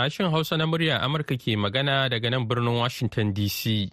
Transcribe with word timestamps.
Sashen 0.00 0.30
Hausa 0.30 0.56
na 0.56 0.64
murya 0.66 0.96
Amurka 1.04 1.36
ke 1.36 1.60
magana 1.60 2.08
daga 2.08 2.30
nan 2.32 2.48
birnin 2.48 2.72
Washington 2.72 3.34
DC. 3.36 3.92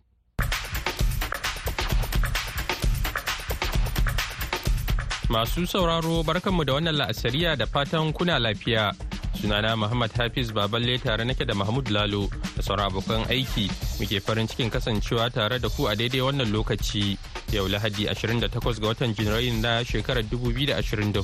Masu 5.27 5.67
sauraro 5.67 6.23
barkanmu 6.23 6.63
da 6.63 6.79
wannan 6.79 6.95
la'asariya 6.95 7.57
da 7.59 7.65
fatan 7.67 8.13
kuna 8.15 8.39
lafiya. 8.39 8.95
Sunana 9.35 9.75
Muhammad 9.75 10.15
Hafiz 10.15 10.51
Baballe 10.55 10.95
tare 11.03 11.25
nake 11.27 11.43
da 11.45 11.51
Mahmud 11.53 11.91
Lalo 11.91 12.31
da 12.55 12.63
sauran 12.63 12.87
abokan 12.87 13.27
aiki 13.27 13.67
muke 13.99 14.23
farin 14.23 14.47
cikin 14.47 14.71
kasancewa 14.71 15.27
tare 15.29 15.59
da 15.59 15.67
ku 15.67 15.91
a 15.91 15.95
daidai 15.95 16.23
wannan 16.23 16.47
lokaci. 16.55 17.17
Yau 17.51 17.67
Lahadi 17.67 18.07
28 18.07 18.47
ga 18.79 18.87
watan 18.87 19.11
Janairu 19.11 19.59
na 19.59 19.83
shekarar 19.83 20.23
2024. 20.23 21.19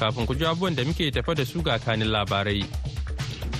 Kafin 0.00 0.24
ku 0.26 0.32
ji 0.34 0.48
abubuwan 0.48 0.72
da 0.74 0.84
muke 0.88 1.12
tafa 1.12 1.34
da 1.36 1.44
su 1.44 1.60
ga 1.60 1.76
kanin 1.76 2.08
labarai. 2.08 2.64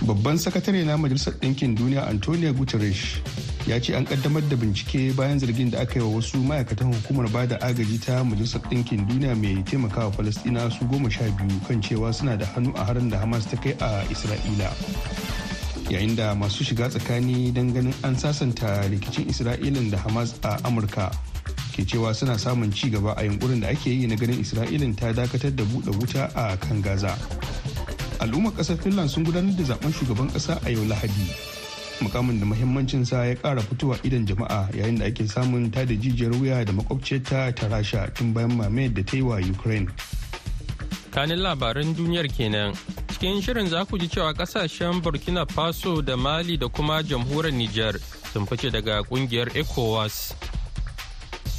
Babban 0.07 0.39
sakatare 0.39 0.85
na 0.85 0.97
majalisar 0.97 1.35
ɗinkin 1.41 1.75
duniya 1.77 2.07
antonio 2.09 2.53
guterres 2.53 3.21
ya 3.67 3.79
ce 3.81 3.95
an 3.95 4.05
kaddamar 4.05 4.43
da 4.49 4.57
bincike 4.57 5.13
bayan 5.17 5.39
zargin 5.39 5.71
da 5.71 5.81
aka 5.81 5.99
yi 6.01 6.05
wa 6.05 6.17
wasu 6.17 6.39
ma'aikatan 6.39 6.93
hukumar 6.95 7.29
ba 7.31 7.47
da 7.47 7.57
agaji 7.61 7.99
ta 8.01 8.25
majalisar 8.25 8.61
ɗinkin 8.71 9.07
duniya 9.07 9.35
mai 9.37 9.63
taimakawa 9.63 10.13
falastina 10.13 10.71
su 10.71 10.85
goma 10.89 11.11
sha 11.11 11.25
biyu 11.37 11.61
kan 11.69 11.83
cewa 11.83 12.13
suna 12.13 12.37
da 12.37 12.47
hannu 12.47 12.73
a 12.77 12.85
harin 12.85 13.11
da 13.11 13.19
hamas 13.21 13.45
ta 13.51 13.57
kai 13.61 13.77
a 13.81 14.03
isra'ila. 14.09 14.73
Yayin 15.91 16.17
da 16.17 16.35
masu 16.35 16.65
shiga 16.65 16.89
tsakani 16.89 17.53
don 17.53 17.73
ganin 17.75 17.95
an 18.03 18.17
sasanta 18.17 18.81
rikicin 18.89 19.29
isra'ilan 19.29 19.91
da 19.91 19.99
hamas 19.99 20.35
a 20.43 20.57
amurka 20.65 21.11
ke 21.77 21.85
cewa 21.85 22.15
suna 22.15 22.39
samun 22.39 22.73
ci 22.73 22.89
gaba 22.91 23.13
a 23.17 23.23
yunkurin 23.29 23.61
da 23.61 23.69
ake 23.69 23.87
yi 23.93 24.07
na 24.07 24.17
ganin 24.17 24.41
isra'ilin 24.41 24.97
ta 24.97 25.13
dakatar 25.13 25.53
da 25.55 25.65
buɗe 25.65 25.93
wuta 26.01 26.31
a 26.35 26.57
kan 26.57 26.81
gaza. 26.81 27.13
Al'ummar 28.21 28.53
ƙasar 28.53 28.77
finland 28.83 29.11
sun 29.11 29.25
gudanar 29.25 29.57
da 29.57 29.65
zaɓen 29.65 29.93
shugaban 29.93 30.31
kasa 30.33 30.61
a 30.65 30.71
yau 30.71 30.85
lahadi. 30.85 31.33
Mukamin 32.01 32.41
da 32.41 32.47
muhimmancin 32.47 33.05
sa 33.07 33.25
ya 33.25 33.35
kara 33.35 33.61
fitowa 33.61 33.97
idan 34.05 34.25
jama'a 34.27 34.69
yayin 34.73 34.99
da 34.99 35.05
ake 35.05 35.29
samun 35.29 35.71
ta 35.73 35.85
da 35.85 35.95
jijiyar 35.95 36.33
wuya 36.33 36.65
da 36.65 36.73
makwabciyarta 36.73 37.53
ta 37.55 37.69
rasha 37.69 38.09
tun 38.15 38.33
bayan 38.33 38.53
mamayar 38.57 38.95
da 38.95 39.03
ta 39.03 39.17
yi 39.17 39.23
wa 39.23 39.37
ukraine. 39.37 39.89
Kanin 41.13 41.41
labaran 41.45 41.93
duniyar 41.97 42.29
kenan. 42.33 42.73
Cikin 43.13 43.43
shirin 43.43 43.69
za 43.69 43.85
ku 43.85 43.99
ji 43.99 44.09
cewa 44.09 44.33
ƙasashen 44.33 45.03
burkina 45.03 45.45
faso 45.45 46.01
da 46.01 46.17
mali 46.17 46.57
da 46.57 46.69
kuma 46.69 47.03
jamhuriyar 47.03 47.53
niger 47.53 48.01
sun 48.33 48.47
fice 48.47 48.71
daga 48.73 49.03
ƙungiyar 49.05 49.53
ecowas. 49.53 50.33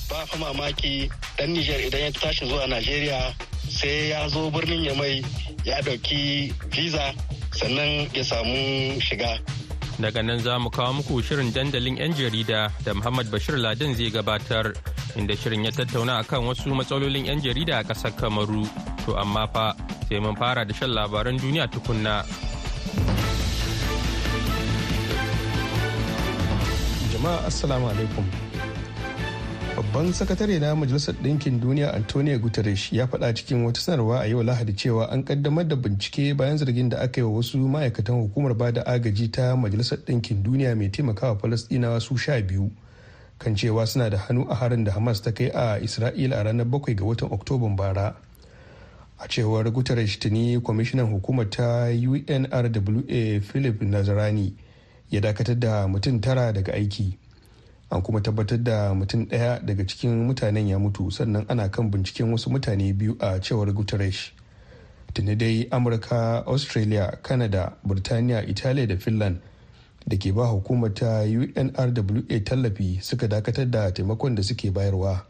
Ba 0.10 0.26
fa 0.26 0.38
mamaki 0.42 1.10
dan 1.38 1.54
niger 1.54 1.78
idan 1.86 2.02
ya 2.02 2.12
tashi 2.12 2.46
zuwa 2.50 2.66
najeriya 2.68 3.34
sai 3.70 4.10
ya 4.10 4.28
zo 4.28 4.50
birnin 4.52 4.84
yamai 4.90 5.22
ya 5.66 5.82
ɗauki 5.82 6.54
visa 6.74 7.14
sannan 7.54 8.08
ya 8.14 8.24
samu 8.24 8.98
shiga. 9.02 9.40
Daga 10.02 10.22
nan 10.24 10.40
za 10.40 10.58
mu 10.60 10.70
kawo 10.74 10.94
muku 11.02 11.22
shirin 11.22 11.54
dandalin 11.54 11.98
'yan 11.98 12.14
jarida 12.18 12.72
da 12.86 12.94
muhammad 12.94 13.30
bashir 13.30 13.58
ladin 13.60 13.94
zai 13.94 14.10
gabatar 14.10 14.74
inda 15.16 15.36
shirin 15.38 15.66
ya 15.66 15.72
tattauna 15.72 16.20
akan 16.26 16.50
wasu 16.50 16.74
matsalolin 16.74 17.26
'yan 17.30 17.42
jarida 17.42 17.80
a 17.80 17.84
ƙasar 17.86 18.16
kamaru. 18.18 18.66
To 19.06 19.18
amma 19.18 19.46
fa 19.48 19.76
sai 20.10 20.20
mun 20.20 20.36
fara 20.36 20.66
da 20.66 20.74
shan 20.74 20.90
labaran 20.94 21.38
duniya 21.38 21.68
tukunna. 21.70 22.26
Jama'a 27.14 27.46
assalamu 27.46 27.86
alaikum. 27.94 28.51
Babban 29.82 30.14
sakatare 30.14 30.60
na 30.60 30.76
majalisar 30.76 31.16
ɗinkin 31.16 31.60
duniya 31.60 31.94
antonio 31.94 32.40
guterres 32.40 32.94
ya 32.94 33.08
faɗa 33.08 33.34
cikin 33.34 33.66
wata 33.66 33.82
sanarwa 33.82 34.20
a 34.22 34.26
yau 34.28 34.44
lahadi 34.44 34.74
cewa 34.74 35.10
an 35.10 35.24
kaddamar 35.24 35.68
da 35.68 35.76
bincike 35.76 36.34
bayan 36.38 36.58
zargin 36.58 36.90
da 36.90 36.98
aka 37.00 37.22
yi 37.22 37.26
wa 37.28 37.34
wasu 37.38 37.58
ma'aikatan 37.58 38.16
hukumar 38.22 38.54
ba 38.54 38.72
da 38.72 38.82
agaji 38.86 39.32
ta 39.32 39.56
majalisar 39.56 39.98
ɗinkin 39.98 40.44
duniya 40.44 40.76
mai 40.76 40.90
taimakawa 40.90 41.36
falastinawa 41.40 42.00
su 42.00 42.18
sha 42.18 42.42
biyu 42.42 42.72
kan 43.40 43.56
cewa 43.56 43.88
suna 43.88 44.10
da 44.10 44.18
hannu 44.18 44.46
a 44.50 44.56
harin 44.56 44.84
da 44.84 44.92
hamas 44.92 45.22
ta 45.22 45.32
kai 45.32 45.50
a 45.50 45.80
isra'ila 45.82 46.38
a 46.40 46.44
ranar 46.44 46.66
bakwai 46.70 46.96
ga 46.96 47.06
watan 47.06 47.30
oktoban 47.32 47.76
bara. 47.76 48.16
A 49.18 49.28
cewar 49.28 49.66
guterres 49.74 50.20
tuni 50.20 50.60
kwamishinan 50.62 51.10
hukumar 51.10 51.50
ta 51.50 51.90
unrwa 51.90 53.42
philip 53.42 53.82
nazarani 53.82 54.54
ya 55.10 55.22
dakatar 55.22 55.60
da 55.60 55.88
mutum 55.88 56.22
tara 56.22 56.54
daga 56.54 56.74
aiki. 56.74 57.18
An 57.92 58.02
kuma 58.02 58.22
tabbatar 58.22 58.64
da 58.64 58.94
mutum 58.94 59.26
ɗaya 59.28 59.60
daga 59.66 59.84
cikin 59.86 60.26
mutanen 60.28 60.68
ya 60.68 60.80
mutu 60.80 61.12
sannan 61.12 61.46
ana 61.50 61.70
kan 61.70 61.92
binciken 61.92 62.32
wasu 62.32 62.50
mutane 62.50 62.94
biyu 62.94 63.18
a 63.20 63.40
cewar 63.40 63.68
guterres. 63.74 64.32
Tuni 65.14 65.36
dai 65.36 65.68
amurka 65.72 66.44
australia 66.48 67.12
canada 67.22 67.74
burtaniya 67.86 68.48
italiya 68.48 68.88
da 68.88 68.96
finland 68.96 69.42
da 70.08 70.16
ke 70.18 70.32
ba 70.34 70.48
hukumar 70.48 70.94
ta 70.96 71.22
unrwa 71.28 72.40
tallafi 72.44 73.04
suka 73.04 73.28
dakatar 73.28 73.70
da 73.70 73.92
taimakon 73.92 74.36
da 74.36 74.42
suke 74.42 74.72
bayarwa. 74.72 75.22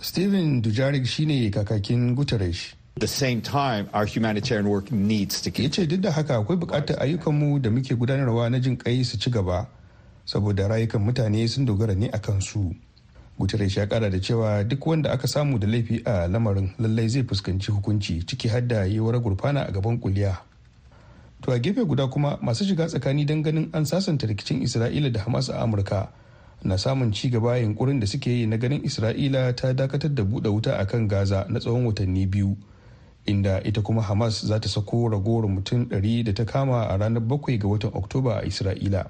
Steven 0.00 0.62
dujarik 0.62 1.04
shine 1.06 1.50
kakakin 1.50 2.16
guterres. 2.16 2.74
The 2.96 3.06
same 3.06 3.42
time 3.42 3.88
our 3.92 4.06
humanitarian 4.06 4.66
work 4.68 4.90
needs 4.90 5.40
to 5.42 5.50
ya 5.62 5.68
ce 5.68 5.86
duk 5.86 6.00
da 6.00 6.10
haka 6.10 6.34
akwai 6.40 6.56
buƙatar 6.58 6.96
ayyukanmu 6.98 7.60
da 7.62 7.70
muke 7.70 7.94
gudanarwa 7.94 8.50
na 8.50 8.58
jin 8.58 8.76
kai 8.76 9.02
su 9.04 9.18
ci 9.18 9.30
gaba. 9.30 9.68
Saboda 10.28 10.68
rayukan 10.68 11.00
mutane 11.00 11.48
sun 11.48 11.64
dogara 11.64 11.94
ne 11.96 12.08
a 12.12 12.18
kansu. 12.18 12.74
Guterres 13.38 13.76
ya 13.76 13.86
kara 13.86 14.10
da 14.10 14.18
cewa 14.20 14.64
duk 14.64 14.86
wanda 14.86 15.10
aka 15.12 15.26
samu 15.28 15.58
da 15.58 15.66
laifi 15.66 16.02
a 16.04 16.28
lamarin 16.28 16.70
lallai 16.78 17.08
zai 17.08 17.22
fuskanci 17.24 17.72
hukunci 17.72 18.26
ciki 18.26 18.48
har 18.48 18.60
da 18.60 18.84
yiwuwar 18.84 19.20
gurfana 19.22 19.64
a 19.68 19.72
gaban 19.72 19.96
kuliya. 19.98 20.36
To 21.42 21.52
a 21.52 21.58
gefe 21.58 21.84
guda 21.86 22.08
kuma 22.08 22.36
masu 22.42 22.64
shiga 22.64 22.86
tsakani 22.86 23.24
don 23.24 23.42
ganin 23.42 23.70
an 23.72 23.84
sasanta 23.86 24.26
rikicin 24.26 24.60
isra'ila 24.62 25.08
da 25.12 25.20
hamas 25.24 25.48
a 25.48 25.62
amurka 25.64 26.08
na 26.62 26.76
samun 26.76 27.12
ci 27.12 27.30
gaba 27.30 27.56
yunkurin 27.58 28.00
da 28.00 28.06
suke 28.06 28.26
yi 28.30 28.46
na 28.46 28.56
ganin 28.58 28.82
isra'ila 28.84 29.54
ta 29.56 29.72
dakatar 29.72 30.10
da 30.14 30.22
buɗe 30.24 30.48
wuta 30.50 30.76
a 30.78 30.84
kan 30.86 31.08
gaza 31.08 31.46
na 31.48 31.60
tsawon 31.60 31.86
watanni 31.86 32.26
biyu 32.26 32.56
inda 33.24 33.62
ita 33.64 33.80
kuma 33.82 34.02
hamas 34.02 34.44
za 34.44 34.58
ta 34.60 34.68
sako 34.68 35.08
ragowar 35.08 35.48
mutum 35.48 35.84
100 35.88 36.22
da 36.24 36.32
ta 36.32 36.44
kama 36.44 36.84
a 36.90 36.96
ranar 36.98 37.22
7 37.22 37.58
ga 37.58 37.68
watan 37.68 37.90
oktoba 37.94 38.42
a 38.42 38.44
isra'ila. 38.44 39.06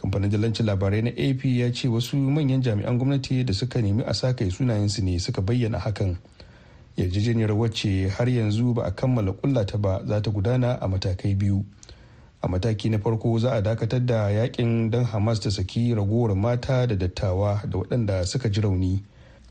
Kamfanin 0.00 0.30
dalancin 0.30 0.66
labarai 0.66 1.02
na 1.02 1.10
ap 1.10 1.44
ya 1.44 1.70
ce 1.72 1.88
wasu 1.88 2.16
manyan 2.16 2.62
jami'an 2.62 2.96
gwamnati 2.98 3.44
da 3.44 3.52
suka 3.52 3.82
nemi 3.82 4.02
a 4.06 4.14
saka 4.14 4.44
sunayensu 4.50 5.02
ne 5.04 5.18
suka 5.18 5.42
bayyana 5.42 5.78
hakan. 5.78 6.16
Yarjejeniyar 6.96 7.52
wacce 7.52 8.08
har 8.08 8.26
yanzu 8.28 8.74
ba 8.74 8.82
a 8.84 8.90
kammala 8.90 9.32
kullata 9.32 9.78
ba 9.78 10.00
za 10.06 10.20
ta 10.20 10.30
gudana 10.30 10.78
a 10.80 10.88
matakai 10.88 11.34
biyu. 11.36 11.64
A 12.42 12.48
mataki 12.48 12.88
na 12.90 12.98
farko 12.98 13.38
za 13.38 13.52
a 13.52 13.62
dakatar 13.62 14.00
da 14.06 14.28
yaƙin 14.32 14.90
don 14.90 15.04
hamas 15.04 15.40
ta 15.40 15.50
saki 15.50 15.92
ragowar 15.94 16.34
mata 16.36 16.86
da 16.86 16.94
dattawa 16.96 17.60
da 17.68 17.78
waɗanda 17.78 18.24
suka 18.26 18.48
ji 18.48 18.60
rauni. 18.60 19.02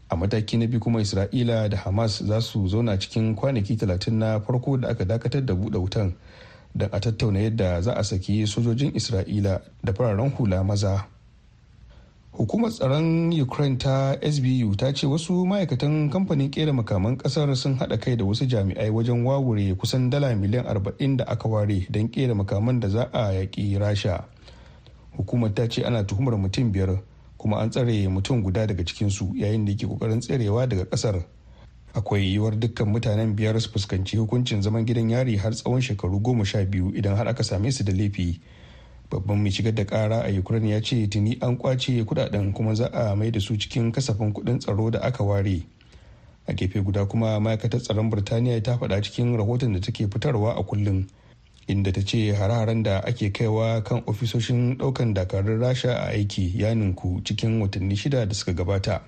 A 0.10 0.16
mataki 0.18 0.58
na 0.58 0.66
biyu 0.66 0.80
kuma 0.80 1.00
isra'ila 1.02 1.70
da 1.70 1.78
hamas 1.78 2.24
za 2.26 2.42
su 2.42 2.68
zauna 2.68 2.98
cikin 2.98 3.36
kwanaki 3.36 3.78
talatin 3.78 4.18
na 4.18 4.40
farko 4.40 4.78
da 4.78 4.90
aka 4.90 5.06
dakatar 5.06 5.46
da 5.46 5.54
buɗe 5.54 5.78
wutan. 5.78 6.14
Don 6.80 6.90
a 6.92 7.00
tattauna 7.00 7.40
yadda 7.44 7.82
za 7.82 7.94
a 7.94 8.04
saki 8.04 8.48
sojojin 8.48 8.96
isra'ila 8.96 9.60
da 9.84 9.94
fararen 9.94 10.32
hula 10.32 10.64
maza. 10.64 11.06
Hukumar 12.32 12.72
tsaron 12.72 13.34
ukraine 13.42 13.78
ta 13.78 14.16
sbu 14.32 14.76
ta 14.78 14.94
ce 14.94 15.04
wasu 15.08 15.44
ma'aikatan 15.46 16.10
kamfanin 16.10 16.50
kera 16.50 16.72
makaman 16.74 17.18
ƙasar 17.18 17.56
sun 17.56 17.76
hada 17.76 17.98
kai 18.00 18.16
da 18.16 18.24
wasu 18.26 18.46
jami'ai 18.48 18.90
wajen 18.90 19.26
wawure 19.28 19.76
kusan 19.76 20.10
dala 20.10 20.32
miliyan 20.36 20.64
40 20.66 21.18
da 21.18 21.26
aka 21.28 21.48
ware 21.50 21.84
don 21.92 22.08
kera 22.08 22.36
makaman 22.36 22.80
da 22.80 22.88
za 22.88 23.10
a 23.12 23.32
yaƙi 23.36 23.76
rasha. 23.78 24.24
Hukumar 25.18 25.52
ta 25.54 25.68
ce 25.68 25.84
ana 25.84 26.04
tuhumar 26.04 26.38
mutum 26.40 26.72
biyar 26.72 27.02
kuma 27.38 27.58
an 27.60 27.70
tsare 27.70 28.08
mutum 28.08 28.40
guda 28.44 28.68
daga 28.68 28.84
cikinsu 28.88 29.36
yayin 29.36 29.66
da 29.66 29.72
yake 29.72 29.88
ƙoƙarin 29.88 30.20
tserewa 30.24 30.64
daga 30.68 30.86
ƙasar 30.86 31.24
akwai 31.94 32.24
yiwuwar 32.24 32.56
dukkan 32.60 32.88
mutanen 32.88 33.36
biyar 33.36 33.60
su 33.62 33.70
fuskanci 33.72 34.18
hukuncin 34.18 34.62
zaman 34.62 34.86
gidan 34.86 35.10
yari 35.10 35.38
har 35.38 35.52
tsawon 35.56 35.82
shekaru 35.82 36.20
goma 36.20 36.46
sha 36.46 36.66
biyu 36.66 36.92
idan 36.96 37.16
har 37.16 37.28
aka 37.28 37.44
same 37.44 37.72
su 37.72 37.84
da 37.84 37.94
laifi. 37.94 38.40
Babban 39.10 39.42
mai 39.42 39.52
shigar 39.52 39.74
da 39.74 39.86
kara 39.86 40.22
a 40.24 40.30
ukraine 40.40 40.70
ya 40.70 40.82
ce 40.82 41.08
tuni 41.10 41.38
an 41.42 41.58
ƙwace 41.58 42.06
kuɗaɗen 42.06 42.54
kuma 42.54 42.76
za 42.76 42.86
a 42.94 43.16
mai 43.16 43.32
da 43.32 43.40
su 43.40 43.58
cikin 43.58 43.92
kasafin 43.92 44.34
kuɗin 44.34 44.60
tsaro 44.60 44.90
da 44.92 45.00
aka 45.02 45.24
ware. 45.24 45.62
A 46.48 46.54
gefe 46.54 46.82
guda 46.84 47.06
kuma 47.06 47.40
ma'aikatar 47.40 47.82
tsaron 47.82 48.10
birtaniya 48.10 48.62
ta 48.64 48.78
faɗa 48.78 49.02
cikin 49.02 49.38
rahoton 49.38 49.74
da 49.74 49.80
take 49.80 50.08
fitarwa 50.08 50.54
a 50.58 50.64
kullum 50.64 51.08
inda 51.68 51.92
ta 51.92 52.02
ce 52.02 52.34
hare-haren 52.34 52.84
da 52.84 53.00
ake 53.06 53.32
kaiwa 53.34 53.82
kan 53.84 54.02
ofisoshin 54.06 54.78
ɗaukan 54.78 55.14
dakarun 55.14 55.60
rasha 55.60 55.94
a 55.98 56.10
aiki 56.14 56.54
ya 56.62 56.74
ninku 56.76 57.22
cikin 57.26 57.62
watanni 57.62 57.96
shida 57.96 58.26
da 58.26 58.34
suka 58.34 58.54
gabata. 58.54 59.02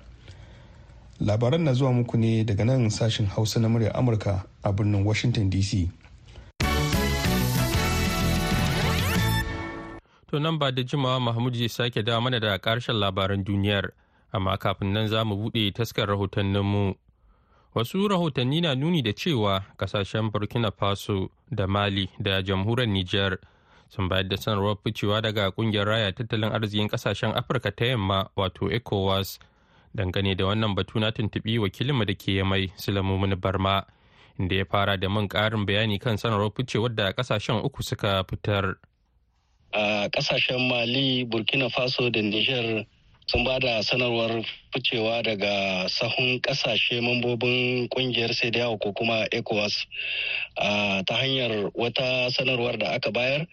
Labaran 1.24 1.62
na 1.62 1.72
zuwa 1.72 1.92
muku 1.92 2.16
ne 2.18 2.44
daga 2.44 2.64
nan 2.64 2.90
sashen 2.90 3.26
hausa 3.26 3.60
na 3.60 3.68
murya 3.68 3.94
amurka 3.94 4.42
a 4.62 4.72
birnin 4.72 5.04
washington 5.06 5.50
dc 5.50 5.88
to 10.30 10.38
nan 10.40 10.58
ba 10.58 10.72
da 10.72 10.82
jimawa 10.82 11.20
mahmud 11.20 11.54
zai 11.54 11.68
sake 11.68 12.02
dawo 12.02 12.20
mana 12.20 12.40
da 12.40 12.58
ƙarshen 12.58 12.98
labaran 12.98 13.44
duniyar 13.44 13.92
amma 14.32 14.56
kafin 14.58 14.92
nan 14.92 15.08
za 15.08 15.24
mu 15.24 15.36
buɗe 15.36 15.72
taskar 15.72 16.08
rahotanninmu. 16.08 16.94
Wasu 17.74 18.08
rahotanni 18.08 18.60
na 18.60 18.74
nuni 18.74 19.02
da 19.02 19.12
cewa 19.12 19.64
ƙasashen 19.78 20.30
burkina 20.30 20.70
faso 20.70 21.28
da 21.50 21.66
mali 21.66 22.08
da 22.20 22.42
jamhuriyar 22.42 22.88
niger 22.88 23.38
sun 23.88 24.08
bayar 24.08 24.28
da 24.28 24.36
sanarwar 24.36 24.76
ficewa 24.84 25.20
daga 25.22 25.50
ƙungiyar 25.50 25.84
raya 25.86 26.12
tattalin 26.12 26.52
arzikin 26.52 26.88
ƙasashen 26.88 27.32
afirka 27.36 27.70
ta 27.76 27.84
yamma 27.84 28.28
wato 28.36 28.68
ecowas 28.70 29.38
dangane 29.94 30.34
da 30.36 30.44
wannan 30.44 30.74
batu 30.74 30.98
na 31.00 31.10
tuntuɓi 31.10 31.58
wakilinmu 31.58 32.04
da 32.04 32.14
ke 32.14 32.42
mai 32.44 32.68
silamumin 32.76 33.34
barma 33.40 33.84
inda 34.38 34.56
ya 34.56 34.64
fara 34.64 34.96
da 34.96 35.08
man 35.08 35.28
ƙarin 35.28 35.66
bayani 35.66 35.98
kan 35.98 36.16
sanarwar 36.16 36.50
ficewar 36.54 36.94
da 36.94 37.12
ƙasashen 37.12 37.64
uku 37.64 37.82
suka 37.82 38.24
fitar. 38.28 38.76
A 39.72 40.08
ƙasashen 40.08 40.68
mali 40.68 41.24
burkina 41.24 41.68
faso 41.70 42.10
da 42.10 42.20
niger 42.22 42.86
sun 43.26 43.44
ba 43.44 43.58
da 43.60 43.82
sanarwar 43.82 44.44
ficewa 44.74 45.22
daga 45.22 45.88
sahun 45.88 46.40
ƙasashe 46.40 47.00
mambobin 47.00 47.88
ƙungiyar 47.88 48.32
yawo 48.56 48.78
ko 48.78 48.92
kuma 48.92 49.26
ecowas. 49.30 49.86
Ta 50.56 51.14
hanyar 51.16 51.70
wata 51.74 52.30
sanarwar 52.30 52.78
da 52.78 52.94
aka 52.94 53.10
bayar 53.10 53.46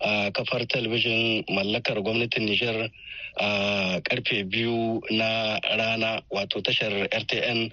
a 0.00 0.30
kafar 0.32 0.66
talabijin 0.66 1.44
mallakar 1.48 2.00
gwamnatin 2.02 2.44
nijar 2.46 2.90
a 3.36 4.00
ƙarfe 4.00 4.44
biyu 4.48 5.00
na 5.10 5.58
rana 5.76 6.22
wato 6.30 6.60
tashar 6.62 6.92
rtn 7.10 7.70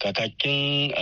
kakakin 0.00 0.92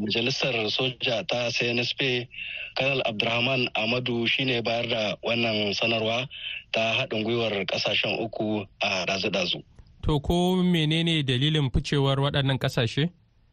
majalisar 0.00 0.54
soja 0.70 1.24
ta 1.26 1.50
cnsp 1.50 2.26
kanal 2.74 3.02
abdurrahman 3.04 3.68
amadu 3.74 4.26
shine 4.26 4.62
bayar 4.62 4.88
da 4.88 5.16
wannan 5.22 5.74
sanarwa 5.74 6.28
ta 6.72 6.92
haɗin 6.98 7.22
gwiwar 7.24 7.52
ƙasashen 7.66 8.18
uku 8.20 8.66
a 8.80 9.06
dazu-dazu. 9.06 9.62
To 10.02 10.20
ko 10.20 10.56
menene 10.62 11.22
dalilin 11.22 11.70
ficewar 11.70 12.18
waɗannan 12.20 12.58
ƙasashe? 12.58 13.10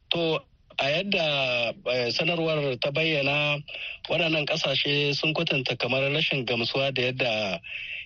To 0.10 0.40
a 0.80 0.86
yadda 0.90 1.74
sanarwar 2.12 2.80
ta 2.80 2.92
bayyana 2.92 3.58
waɗannan 4.10 4.46
ƙasashe 4.46 5.14
sun 5.16 5.34
kwatanta 5.34 5.76
kamar 5.78 6.12
rashin 6.14 6.46
gamsuwa 6.46 6.94
da 6.94 7.02
yadda 7.02 7.60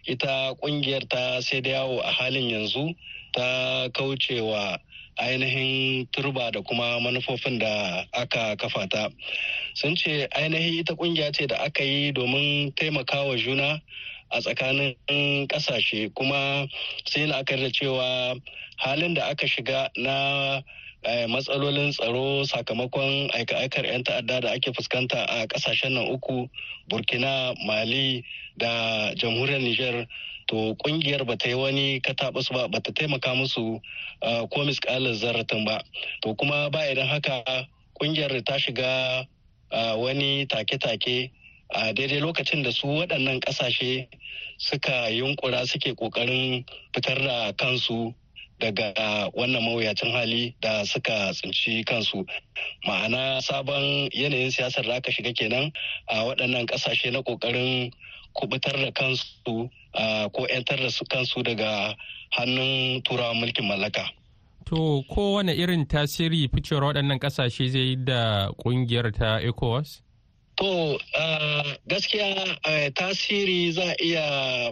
ita 0.08 0.56
ƙungiyar 0.62 1.08
ta 1.10 1.42
sai 1.42 1.62
da 1.62 1.70
yawo 1.70 2.00
a 2.00 2.12
halin 2.12 2.50
yanzu 2.50 2.96
ta 3.34 3.90
kaucewa 3.94 4.80
ainihin 5.20 6.08
turba 6.12 6.52
da 6.52 6.62
kuma 6.62 7.00
manufofin 7.00 7.60
da 7.60 8.06
aka 8.14 8.56
kafa 8.56 8.88
ta. 8.90 9.10
Sun 9.74 9.96
ce 9.96 10.28
ainihin 10.32 10.80
ita 10.80 10.96
ƙungiya 10.96 11.32
ce 11.36 11.48
da 11.48 11.58
aka 11.58 11.84
yi 11.84 12.12
domin 12.14 12.72
taimakawa 12.74 13.38
juna 13.38 13.82
a 14.32 14.40
tsakanin 14.40 14.96
ƙasashe 15.48 16.14
kuma 16.16 16.68
sai 17.06 17.28
la'akari 17.28 17.62
da 17.62 17.70
cewa 17.70 18.40
halin 18.78 19.14
da 19.14 19.28
aka 19.30 19.46
shiga 19.48 19.90
na 19.98 20.62
matsalolin 21.04 21.92
tsaro 21.92 22.46
sakamakon 22.46 23.30
aika-aikar 23.34 23.86
'yan 23.86 24.04
ta'adda 24.04 24.42
da 24.42 24.50
ake 24.54 24.74
fuskanta 24.74 25.26
a 25.26 25.48
ƙasashen 25.48 25.94
nan 25.94 26.08
uku 26.14 26.48
burkina 26.90 27.54
mali 27.66 28.24
da 28.58 29.14
jamhuriyar 29.16 29.62
niger 29.62 30.08
to 30.48 30.76
ƙungiyar 30.84 31.26
ba 31.26 31.38
ta 31.38 31.48
yi 31.50 31.56
wani 31.56 32.00
katabus 32.02 32.50
ba 32.52 32.68
ba 32.68 32.80
ta 32.82 32.92
taimaka 32.92 33.34
musu 33.36 33.80
ko 34.22 34.64
miskalin 34.66 35.16
zaratin 35.16 35.66
ba. 35.66 35.82
To 36.22 36.36
kuma 36.36 36.70
ba 36.70 36.80
idan 36.92 37.08
haka 37.08 37.42
ƙungiyar 38.00 38.44
ta 38.46 38.58
shiga 38.60 39.26
wani 39.72 40.46
take-take 40.46 41.32
a 41.74 41.94
daidai 41.94 42.20
lokacin 42.20 42.64
da 42.64 42.72
su 42.72 42.88
waɗannan 42.88 43.40
ƙasashe 43.40 44.08
suka 44.58 45.10
yunkura 45.10 45.66
suke 45.66 45.96
ƙoƙarin 45.96 46.66
fitar 46.94 47.16
da 47.24 47.52
kansu. 47.54 48.14
Daga 48.62 48.94
wannan 49.34 49.64
mawuyacin 49.64 50.12
hali 50.12 50.56
da 50.62 50.86
suka 50.86 51.34
tsinci 51.34 51.84
kansu 51.84 52.26
ma'ana 52.88 53.42
sabon 53.42 54.10
yanayin 54.14 54.52
siyasar 54.52 54.86
da 54.86 54.96
aka 54.96 55.12
shiga 55.12 55.34
kenan 55.34 55.72
a 56.08 56.16
waɗannan 56.26 56.66
ƙasashe 56.70 57.12
na 57.12 57.20
ƙoƙarin 57.22 57.92
kuɓutar 58.38 58.78
da 58.86 58.92
kansu 58.92 59.70
ko 60.32 60.48
'yantar 60.48 60.78
da 60.78 60.90
su 60.90 61.06
kansu 61.06 61.44
daga 61.44 61.96
hannun 62.38 63.02
turawan 63.04 63.38
mulkin 63.42 63.66
mallaka. 63.66 64.06
To 64.66 65.04
kowane 65.10 65.52
irin 65.58 65.86
tasiri 65.86 66.48
ficewar 66.48 66.84
waɗannan 66.94 67.20
ƙasashe 67.20 67.68
zai 67.70 67.80
yi 67.82 67.96
da 67.96 68.52
ƙungiyar 68.64 69.12
ta 69.12 69.40
ECOWAS? 69.42 70.02
To 70.62 70.94
gaskiya 71.90 72.38
tasiri 72.94 73.72
za 73.74 73.82
a 73.82 73.96
iya 73.98 74.26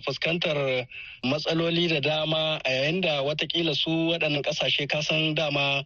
fuskantar 0.05 0.85
matsaloli 1.25 1.89
da 1.89 1.99
dama 1.99 2.61
a 2.63 2.69
yayin 2.69 3.01
da 3.01 3.23
wataƙila 3.25 3.73
su 3.75 3.89
waɗannan 3.89 4.43
ƙasashe 4.43 4.87
kasan 4.87 5.33
dama 5.33 5.83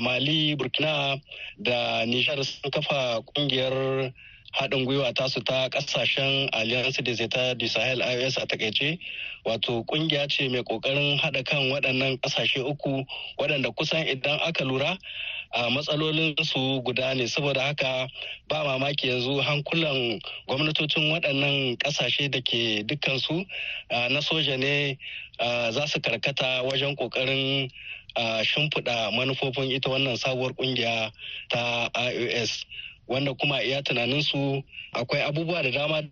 Mali, 0.00 0.54
Burkina 0.54 1.18
da 1.62 2.04
Nijar 2.04 2.44
sun 2.44 2.70
kafa 2.70 3.24
ƙungiyar 3.32 4.12
haɗin 4.52 4.84
gwiwa 4.84 5.12
tasu 5.14 5.40
ta 5.44 5.68
ƙasashen 5.68 6.48
Alliance 6.52 6.98
des 7.02 7.20
Etats 7.20 7.54
du 7.58 7.66
Sahel 7.68 8.00
IOS 8.02 8.36
a 8.36 8.46
taƙaice. 8.46 8.98
Wato 9.44 9.84
ƙungiya 9.86 10.28
ce 10.30 10.48
mai 10.48 10.62
ƙoƙarin 10.62 11.18
haɗa 11.20 11.44
kan 11.44 11.70
waɗannan 11.70 12.18
ƙasashe 12.20 12.60
uku 12.64 13.04
waɗanda 13.38 13.74
kusan 13.74 14.06
idan 14.06 14.38
aka 14.42 14.64
lura 14.64 14.98
a 15.54 15.70
matsalolin 15.70 16.34
su 16.44 16.80
guda 16.82 17.14
ne. 17.14 17.24
Saboda 17.24 17.60
haka 17.62 18.08
ba 18.48 18.64
mamaki 18.64 19.08
yanzu 19.08 19.40
hankulan 19.42 20.20
gwamnatocin 20.48 21.10
waɗannan 21.12 21.76
ƙasashe 21.78 22.30
da 22.30 22.40
ke 22.40 22.84
dukkansu 22.84 23.46
na 23.90 24.20
soja 24.20 24.58
ne 24.58 24.98
za 25.72 25.86
su 25.86 25.98
karkata 26.00 26.62
wajen 26.62 26.94
ƙoƙarin 26.96 27.70
shimfiɗa 28.44 29.12
manufofin 29.16 29.70
ita 29.72 29.88
wannan 29.90 30.16
sabuwar 30.16 30.52
ƙungiya 30.54 31.10
ta 31.48 31.88
ios 32.12 32.64
wanda 33.08 33.34
kuma 33.34 33.62
iya 33.62 33.82
tunaninsu 33.82 34.62
akwai 34.92 35.22
abubuwa 35.22 35.62
da 35.62 35.70
dama 35.70 36.02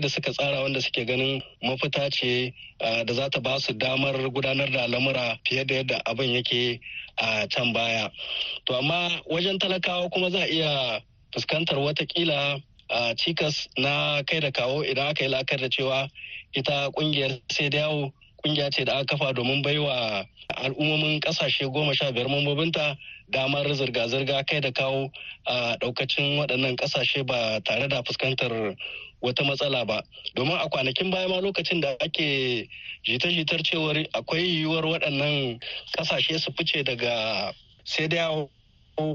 da 0.00 0.08
suka 0.08 0.32
tsara 0.32 0.62
wanda 0.62 0.80
suke 0.80 1.04
ganin 1.04 1.42
mafita 1.62 2.10
ce 2.10 2.52
da 2.78 3.12
za 3.14 3.28
ta 3.30 3.40
ba 3.40 3.58
su 3.60 3.72
damar 3.72 4.14
gudanar 4.30 4.70
da 4.70 4.86
lamura 4.86 5.38
fiye 5.44 5.64
da 5.64 5.74
yadda 5.74 6.02
abin 6.06 6.34
yake 6.34 6.80
a 7.18 7.46
can 7.48 7.72
baya. 7.72 8.10
To 8.66 8.74
amma 8.78 9.20
wajen 9.30 9.58
talakawa 9.58 10.10
kuma 10.10 10.30
za 10.30 10.38
a 10.38 10.46
iya 10.46 11.00
fuskantar 11.34 11.76
wataƙila 11.78 12.62
a 12.90 13.14
cikas 13.14 13.68
na 13.78 14.22
kai 14.22 14.40
da 14.40 14.50
kawo 14.50 14.82
idan 14.84 15.08
aka 15.08 15.24
yi 15.24 15.30
la'akar 15.30 15.60
da 15.60 15.68
cewa 15.68 16.08
ita 16.54 16.90
ƙungiyar 16.94 17.40
sai 17.52 17.68
da 17.68 17.78
yawo 17.78 18.12
ƙungiya 18.44 18.70
ce 18.72 18.84
da 18.84 18.92
aka 18.98 19.16
kafa 19.16 19.32
domin 19.34 19.62
baiwa 19.62 20.24
al'ummomin 20.56 21.20
ƙasashe 21.20 21.66
goma 21.72 21.94
sha 21.94 22.12
biyar 22.12 22.28
mambobinta 22.28 22.96
damar 23.30 23.64
zirga-zirga 23.66 24.44
kai 24.46 24.60
da 24.60 24.70
kawo 24.72 25.10
a 25.46 25.76
daukacin 25.80 26.38
waɗannan 26.38 26.76
ƙasashe 26.76 27.26
ba 27.26 27.60
tare 27.64 27.88
da 27.88 28.02
fuskantar 28.02 28.76
wata 29.22 29.44
matsala 29.44 29.84
ba. 29.86 30.02
Domin 30.36 30.56
a 30.56 30.68
kwanakin 30.68 31.10
baya 31.10 31.28
ma 31.28 31.40
lokacin 31.40 31.80
da 31.80 31.94
ake 32.00 32.68
jita-jitar 33.04 33.62
cewar 33.62 33.96
akwai 34.14 34.42
yiwuwar 34.44 34.84
waɗannan 34.84 35.60
ƙasashe 35.96 36.38
su 36.38 36.52
fice 36.52 36.82
daga 36.84 37.52
sai 37.84 38.08
da 38.08 38.30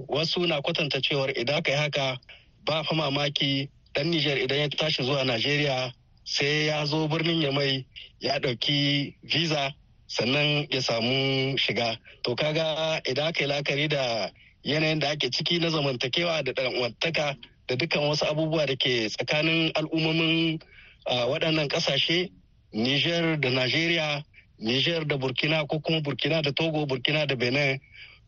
wasu 0.07 0.47
na 0.47 0.61
kwatanta 0.61 1.01
cewar 1.01 1.29
idan 1.37 1.55
aka 1.57 1.71
yi 1.71 1.77
haka 1.77 2.17
ba 2.65 2.83
fa 2.83 2.95
mamaki 2.95 3.69
dan 3.93 4.09
Nijar 4.11 4.37
idan 4.37 4.57
ya 4.57 4.69
tashi 4.69 5.03
zuwa 5.03 5.23
Najeriya 5.25 5.93
sai 6.23 6.67
ya 6.67 6.85
zo 6.85 7.07
birnin 7.07 7.41
Yamai 7.41 7.85
ya 8.19 8.39
ɗauki 8.39 9.13
visa 9.23 9.73
sannan 10.13 10.67
ya 10.69 10.81
samu 10.81 11.57
shiga. 11.57 11.97
To 12.23 12.35
kaga 12.35 13.01
idan 13.09 13.27
aka 13.27 13.43
yi 13.43 13.49
la'akari 13.49 13.87
da 13.89 14.29
yanayin 14.63 14.99
da 14.99 15.09
ake 15.09 15.29
ciki 15.31 15.59
na 15.59 15.69
zamantakewa 15.69 16.43
da 16.43 16.51
ɗan'uwantaka 16.53 17.35
da 17.67 17.75
dukkan 17.75 18.03
wasu 18.07 18.25
abubuwa 18.25 18.65
da 18.67 18.75
ke 18.75 19.09
tsakanin 19.09 19.71
al'ummomin 19.75 20.59
waɗannan 21.05 21.67
ƙasashe 21.67 22.29
Nijar 22.73 23.39
da 23.39 23.49
Najeriya, 23.49 24.23
Nijar 24.59 25.05
da 25.07 25.17
Burkina 25.17 25.67
ko 25.67 25.79
kuma 25.79 26.01
Burkina 26.01 26.41
da 26.41 26.51
Togo, 26.51 26.85
Burkina 26.87 27.27
da 27.27 27.35
Benin 27.35 27.79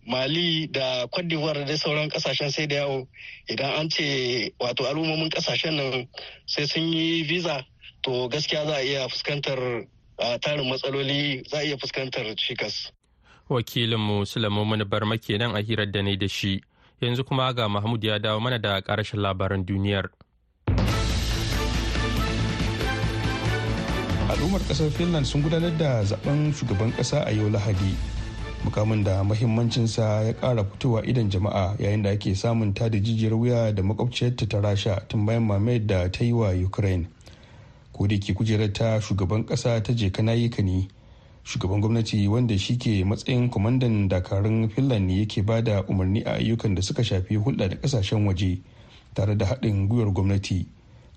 mali 0.06 0.68
da 0.68 1.08
cote 1.08 1.28
d'ivoire 1.28 1.66
da 1.66 1.78
sauran 1.78 2.10
ƙasashen 2.10 2.52
sai 2.52 2.68
da 2.68 2.76
yawo 2.76 3.08
idan 3.50 3.74
an 3.80 3.90
ce 3.90 4.54
wato 4.60 4.86
al'ummomin 4.86 5.30
ƙasashen 5.30 5.74
nan 5.76 6.08
sai 6.46 6.66
sun 6.66 6.94
yi 6.94 7.24
visa 7.24 7.66
to 8.04 8.30
gaskiya 8.30 8.66
za 8.68 8.76
a 8.76 8.82
iya 8.84 9.08
fuskantar 9.10 9.88
tarin 10.18 10.70
matsaloli 10.70 11.44
za 11.50 11.58
a 11.58 11.64
iya 11.64 11.78
fuskantar 11.78 12.26
cikas. 12.36 12.92
Wakilinmu 13.50 14.26
sulamu 14.26 14.66
barma 14.86 15.18
kenan 15.18 15.56
a 15.56 15.62
hirar 15.62 15.92
da 15.92 16.02
ne 16.02 16.16
da 16.16 16.28
shi. 16.28 16.62
Yanzu 17.02 17.24
kuma 17.24 17.54
ga 17.54 17.68
mahmud 17.70 18.04
ya 18.04 18.20
dawo 18.20 18.40
mana 18.40 18.58
da 18.60 18.82
karashin 18.82 19.20
labaran 19.20 19.66
duniyar. 19.66 20.10
Al'ummar 24.30 24.62
ƙasar 24.68 24.90
finland 24.92 25.26
sun 25.28 25.42
gudanar 25.44 25.78
da 25.78 26.04
zaɓen 26.04 26.54
shugaban 26.54 26.92
kasa 26.96 27.24
a 27.26 27.32
yau 27.32 27.50
lahadi. 27.50 27.96
Mukamin 28.64 29.04
da 29.04 29.24
mahimmancinsa 29.24 30.24
ya 30.26 30.34
kara 30.34 30.64
fitowa 30.64 31.06
idan 31.06 31.30
jama'a 31.30 31.76
yayin 31.80 32.02
da 32.04 32.10
ake 32.10 32.36
samun 32.36 32.74
ta 32.74 32.90
da 32.90 32.98
jijiyar 32.98 33.34
wuya 33.34 33.72
da 33.76 33.84
makwabciyarta 33.84 34.50
ta 34.50 34.58
rasha 34.62 35.06
tun 35.08 35.26
bayan 35.26 35.44
mamayar 35.46 35.86
da 35.88 36.10
ta 36.12 36.24
yi 36.26 36.34
wa 36.34 36.50
ukraine. 36.50 37.08
Ko 37.96 38.08
da 38.08 38.20
ke 38.20 38.34
kujerar 38.36 38.74
ta 38.76 39.00
shugaban 39.00 39.46
kasa 39.48 39.80
ta 39.82 39.94
je 39.96 40.10
kana 40.12 40.34
yi 40.36 40.50
ne. 40.64 40.88
Shugaban 41.48 41.80
gwamnati 41.80 42.28
wanda 42.28 42.58
shi 42.58 42.76
ke 42.78 43.06
matsayin 43.08 43.50
kwamandan 43.50 44.10
dakarun 44.10 44.68
finland 44.70 45.08
ne 45.08 45.20
yake 45.24 45.42
ba 45.46 45.62
da 45.62 45.82
umarni 45.88 46.22
a 46.26 46.36
ayyukan 46.36 46.76
da 46.76 46.82
suka 46.82 47.04
shafi 47.04 47.38
hulɗa 47.38 47.70
da 47.70 47.76
ƙasashen 47.76 48.26
waje 48.28 48.60
tare 49.14 49.38
da 49.38 49.46
haɗin 49.46 49.88
gwiwar 49.88 50.12
gwamnati. 50.12 50.68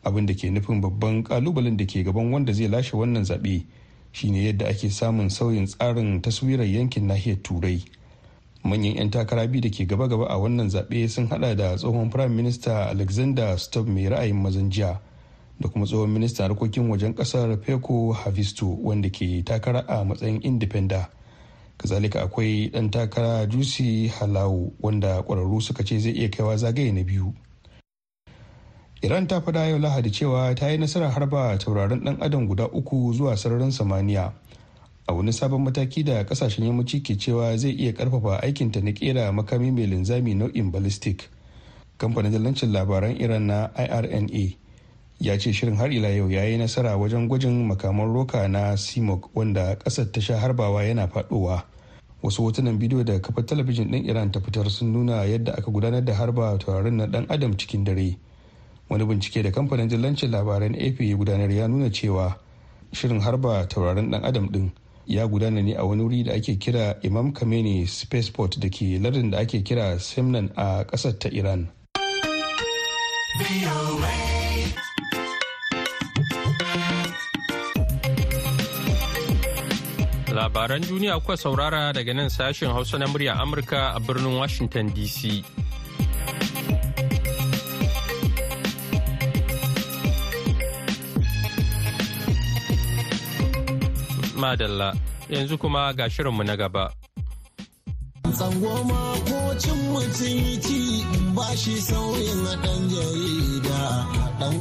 Abin 0.04 0.26
da 0.26 0.34
ke 0.34 0.50
nufin 0.50 0.80
babban 0.80 1.24
kalubalen 1.24 1.76
da 1.76 1.84
ke 1.84 2.04
gaban 2.04 2.30
wanda 2.30 2.52
zai 2.52 2.68
lashe 2.68 2.94
wannan 2.96 3.24
zaɓe 3.24 3.64
shine 4.12 4.38
yadda 4.44 4.68
ake 4.68 4.90
samun 4.90 5.30
sauyin 5.30 5.66
tsarin 5.66 6.22
taswirar 6.22 6.66
yankin 6.66 7.06
nahiyar 7.08 7.42
turai. 7.42 7.82
Manyan 8.62 8.94
'yan 8.96 9.10
takara 9.10 9.46
biyu 9.50 9.62
da 9.62 9.68
ke 9.70 9.82
gaba-gaba 9.86 10.26
a 10.30 10.38
wannan 10.38 10.70
zaɓe 10.70 11.08
sun 11.08 11.26
hada 11.26 11.54
da 11.56 11.74
tsohon 11.76 12.10
prime 12.10 12.36
minister 12.36 12.72
alexander 12.86 13.58
stubb 13.58 13.88
mai 13.88 14.06
ra'ayin 14.08 14.36
mazan 14.42 14.70
jiya. 14.70 15.00
Da 15.60 15.68
kuma 15.68 15.86
tsohon 15.86 16.10
ministan 16.10 16.48
harkokin 16.50 16.88
wajen 16.90 17.14
ƙasar 17.14 17.56
peko 17.60 18.12
havisto 18.12 18.66
wanda 18.82 19.10
ke 19.10 19.42
takara 19.44 19.84
a 19.88 20.04
matsayin 20.04 20.40
independa 20.42 21.08
kazalika 21.78 22.22
akwai 22.22 22.70
dan 22.72 22.90
takara 22.90 23.46
jusi 23.46 24.08
halawu 24.08 24.72
wanda 24.80 25.22
kwararru 25.22 25.60
suka 25.60 25.84
ce 25.84 25.98
zai 25.98 26.12
iya 26.12 26.28
kaiwa 26.28 26.56
zagaye 26.56 26.92
na 26.92 27.02
biyu. 27.04 27.32
Iran 29.02 29.26
ta 29.26 29.40
faɗa 29.40 29.68
yau 29.70 29.78
lahadi 29.78 30.10
cewa 30.10 30.54
ta 30.54 30.70
yi 30.70 30.78
nasarar 30.78 31.10
harba 31.14 31.58
tauraron 31.58 32.02
dan 32.04 32.18
adam 32.20 32.46
guda 32.48 32.66
uku 32.66 33.12
zuwa 33.14 33.36
sararin 33.36 33.70
samaniya. 33.70 34.32
A 35.06 35.14
wani 35.14 35.32
sabon 35.32 35.62
mataki 35.62 36.02
da 36.04 36.24
ƙasashen 36.24 36.66
yammaci 36.66 37.00
ke 37.02 37.14
cewa 37.16 37.56
zai 37.56 37.70
iya 37.78 37.92
ƙarfafa 37.92 38.42
aikinta 38.42 38.80
na 38.82 38.90
kera 38.92 39.32
makami 39.32 39.70
mai 39.70 39.86
linzami 39.86 40.34
nau'in 40.34 40.70
ballistic. 40.70 41.30
Kamfanin 41.98 42.32
dalancin 42.32 42.72
labaran 42.72 43.14
iran 43.20 43.46
na 43.46 43.68
irna 43.78 44.26
ya 45.20 45.38
ce 45.38 45.52
shirin 45.52 45.76
har 45.76 45.90
ila 45.92 46.08
yau 46.08 46.30
ya 46.30 46.44
yi 46.44 46.58
nasara 46.58 46.96
wajen 46.96 47.28
gwajin 47.28 47.66
makaman 47.66 48.12
roka 48.14 48.48
na 48.48 48.76
simok 48.76 49.30
wanda 49.34 49.74
ƙasar 49.76 50.12
ta 50.12 50.20
sha 50.20 50.38
harbawa 50.38 50.84
yana 50.84 51.08
fadowa 51.08 51.62
wasu 52.22 52.42
hotunan 52.42 52.78
bidiyo 52.78 53.04
da 53.04 53.18
kafar 53.20 53.46
talabijin 53.46 53.90
ɗin 53.90 54.06
iran 54.10 54.30
ta 54.32 54.40
fitar 54.40 54.70
sun 54.70 54.92
nuna 54.92 55.24
yadda 55.26 55.52
aka 55.58 55.70
gudanar 55.70 56.04
da 56.04 56.14
harba 56.14 56.58
taurarin 56.58 56.96
na 56.96 57.06
dan 57.06 57.26
adam 57.30 57.54
cikin 57.56 57.84
dare. 57.84 58.16
Wani 58.90 59.04
bincike 59.04 59.42
da 59.42 59.50
kamfanin 59.50 59.88
dillancin 59.88 60.30
labaran 60.30 60.74
ap 60.74 61.00
ya 61.00 61.16
gudanar 61.16 61.50
ya 61.50 61.66
nuna 61.68 61.90
cewa 61.90 62.34
shirin 62.92 63.20
harba 63.20 63.66
taurarin 63.68 64.10
dan 64.10 64.24
adam 64.24 64.48
din 64.50 64.72
ya 65.06 65.26
gudana 65.28 65.62
ne 65.62 65.74
a 65.74 65.84
wani 65.86 66.02
wuri 66.02 66.24
da 66.24 66.32
ake 66.34 66.58
kira 66.58 66.96
imam 67.02 67.32
kameni 67.32 67.86
spaceport 67.86 68.58
da 68.60 68.68
ke 68.68 68.98
lardin 69.02 69.30
da 69.30 69.38
ake 69.38 69.62
kira 69.62 69.98
semnan 70.00 70.50
a 70.56 70.84
ƙasar 70.84 71.18
ta 71.18 71.28
iran. 71.28 71.68
Labaran 80.38 80.78
duniya 80.86 81.18
kuka 81.18 81.34
saurara 81.34 81.90
daga 81.92 82.14
nan 82.14 82.30
sashen 82.30 82.70
Hausa 82.70 82.94
na 82.98 83.06
murya 83.10 83.34
Amurka 83.42 83.90
a 83.96 83.98
birnin 83.98 84.38
Washington 84.38 84.86
DC. 84.94 85.42
Madalla, 94.38 94.94
yanzu 95.28 95.58
kuma 95.58 95.90
ga 95.98 96.06
shirinmu 96.06 96.46
na 96.46 96.54
gaba. 96.54 96.86
Ba 101.34 101.48
sauyin 101.82 102.40
ɗan 102.62 102.82
ɗan 104.38 104.54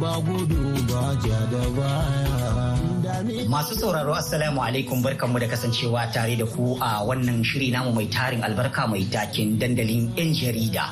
ba 0.00 0.12
gudu 0.26 0.62
ba 0.88 1.02
ja 1.24 1.38
da 1.52 1.64
baya. 1.76 2.79
Masu 3.20 3.76
sauraro 3.76 4.14
Assalamu 4.16 4.62
alaikum. 4.64 5.02
Barkanmu 5.04 5.38
da 5.40 5.46
kasancewa 5.46 6.08
tare 6.12 6.36
da 6.40 6.46
ku 6.46 6.76
a 6.80 7.04
wannan 7.04 7.44
shiri 7.44 7.70
namu 7.70 7.92
mai 7.92 8.06
tarin 8.08 8.40
albarka 8.40 8.88
mai 8.88 9.04
takin 9.12 9.58
dandalin 9.60 10.08
'yan 10.16 10.32
jarida. 10.32 10.88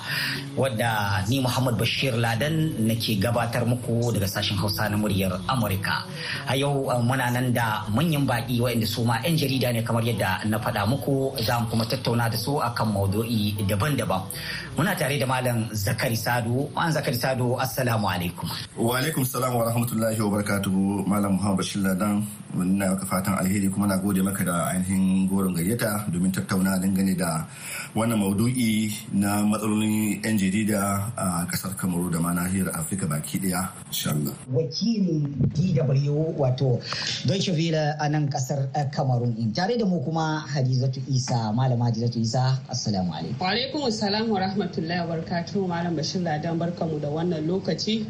Wadda 0.59 1.23
ni 1.31 1.39
Muhammad 1.39 1.79
Bashir 1.79 2.19
Ladan 2.19 2.75
nake 2.83 3.15
gabatar 3.23 3.63
muku 3.63 4.11
daga 4.11 4.27
sashen 4.27 4.59
Hausa 4.59 4.91
na 4.91 4.99
muryar 4.99 5.39
Amurka. 5.47 6.03
A 6.51 6.57
yau 6.59 6.91
muna 7.07 7.31
nan 7.31 7.53
da 7.55 7.87
manyan 7.95 8.27
baƙi 8.27 8.59
waɗanda 8.59 8.87
su 8.87 9.05
ma 9.07 9.23
'yan 9.23 9.39
jarida 9.39 9.73
ne 9.73 9.83
kamar 9.87 10.03
yadda 10.03 10.43
na 10.51 10.59
faɗa 10.59 10.83
muku 10.91 11.31
za 11.47 11.61
mu 11.63 11.67
kuma 11.71 11.85
tattauna 11.87 12.27
da 12.29 12.37
su 12.37 12.59
akan 12.59 12.89
maudu'i 12.93 13.55
daban-daban. 13.71 14.23
Muna 14.77 14.95
tare 14.99 15.19
da 15.19 15.27
Malam 15.27 15.71
Zakari 15.71 16.17
Sadu. 16.19 16.67
Malam 16.75 16.91
Zakari 16.93 17.15
Sadu 17.15 17.55
Assalamu 17.55 18.11
alaikum. 18.11 18.51
Wa 18.77 18.99
alaikum 18.99 19.23
salam 19.25 19.55
wa 19.55 19.63
rahmatullahi 19.71 20.19
wa 20.19 20.31
barakatuhu 20.43 21.07
Malam 21.07 21.39
Muhammad 21.39 21.59
Bashir 21.63 21.83
Ladan. 21.87 22.27
Muna 22.59 22.91
maka 22.91 23.07
fatan 23.07 23.39
alheri 23.39 23.69
kuma 23.71 23.87
na 23.87 23.97
gode 23.99 24.19
maka 24.23 24.45
da 24.45 24.67
ainihin 24.75 25.29
goron 25.29 25.55
gayyata 25.55 26.11
domin 26.11 26.33
tattauna 26.33 26.79
dangane 26.83 27.15
da 27.17 27.47
wannan 27.95 28.19
maudu'i 28.19 28.91
na 29.15 29.43
matsalolin 29.47 30.19
'yan 30.23 30.37
jarida 30.39 31.13
a 31.17 31.47
ƙasar 31.47 31.77
kamaru 31.77 32.11
da 32.11 32.19
ma 32.21 32.33
nahiyar 32.35 32.69
afirka 32.75 33.07
baki 33.07 33.39
ɗaya 33.39 33.69
inshallah 33.89 34.35
wakilin 34.53 35.25
dw 35.55 36.35
wato 36.39 36.81
deutsche 37.27 37.53
welle 37.53 37.95
a 37.99 38.09
nan 38.09 38.29
ƙasar 38.29 38.69
kamarun 38.91 39.37
in 39.39 39.53
tare 39.53 39.77
da 39.79 39.85
mu 39.87 40.01
kuma 40.05 40.45
hadizatu 40.55 41.01
isa 41.09 41.53
malama 41.53 41.87
hadizatu 41.91 42.19
isa 42.21 42.59
assalamu 42.69 43.13
alaikum. 43.13 43.41
Wa 43.41 43.51
alaikum 43.51 43.81
assalam 43.89 44.29
wa 44.29 44.41
rahmatullahi 44.41 45.01
wa 45.07 45.17
barakatuhu 45.17 45.69
malam 45.69 45.97
bashir 45.97 46.21
ladan 46.23 46.59
barkamu 46.59 47.01
da 47.01 47.09
wannan 47.09 47.47
lokaci. 47.47 48.07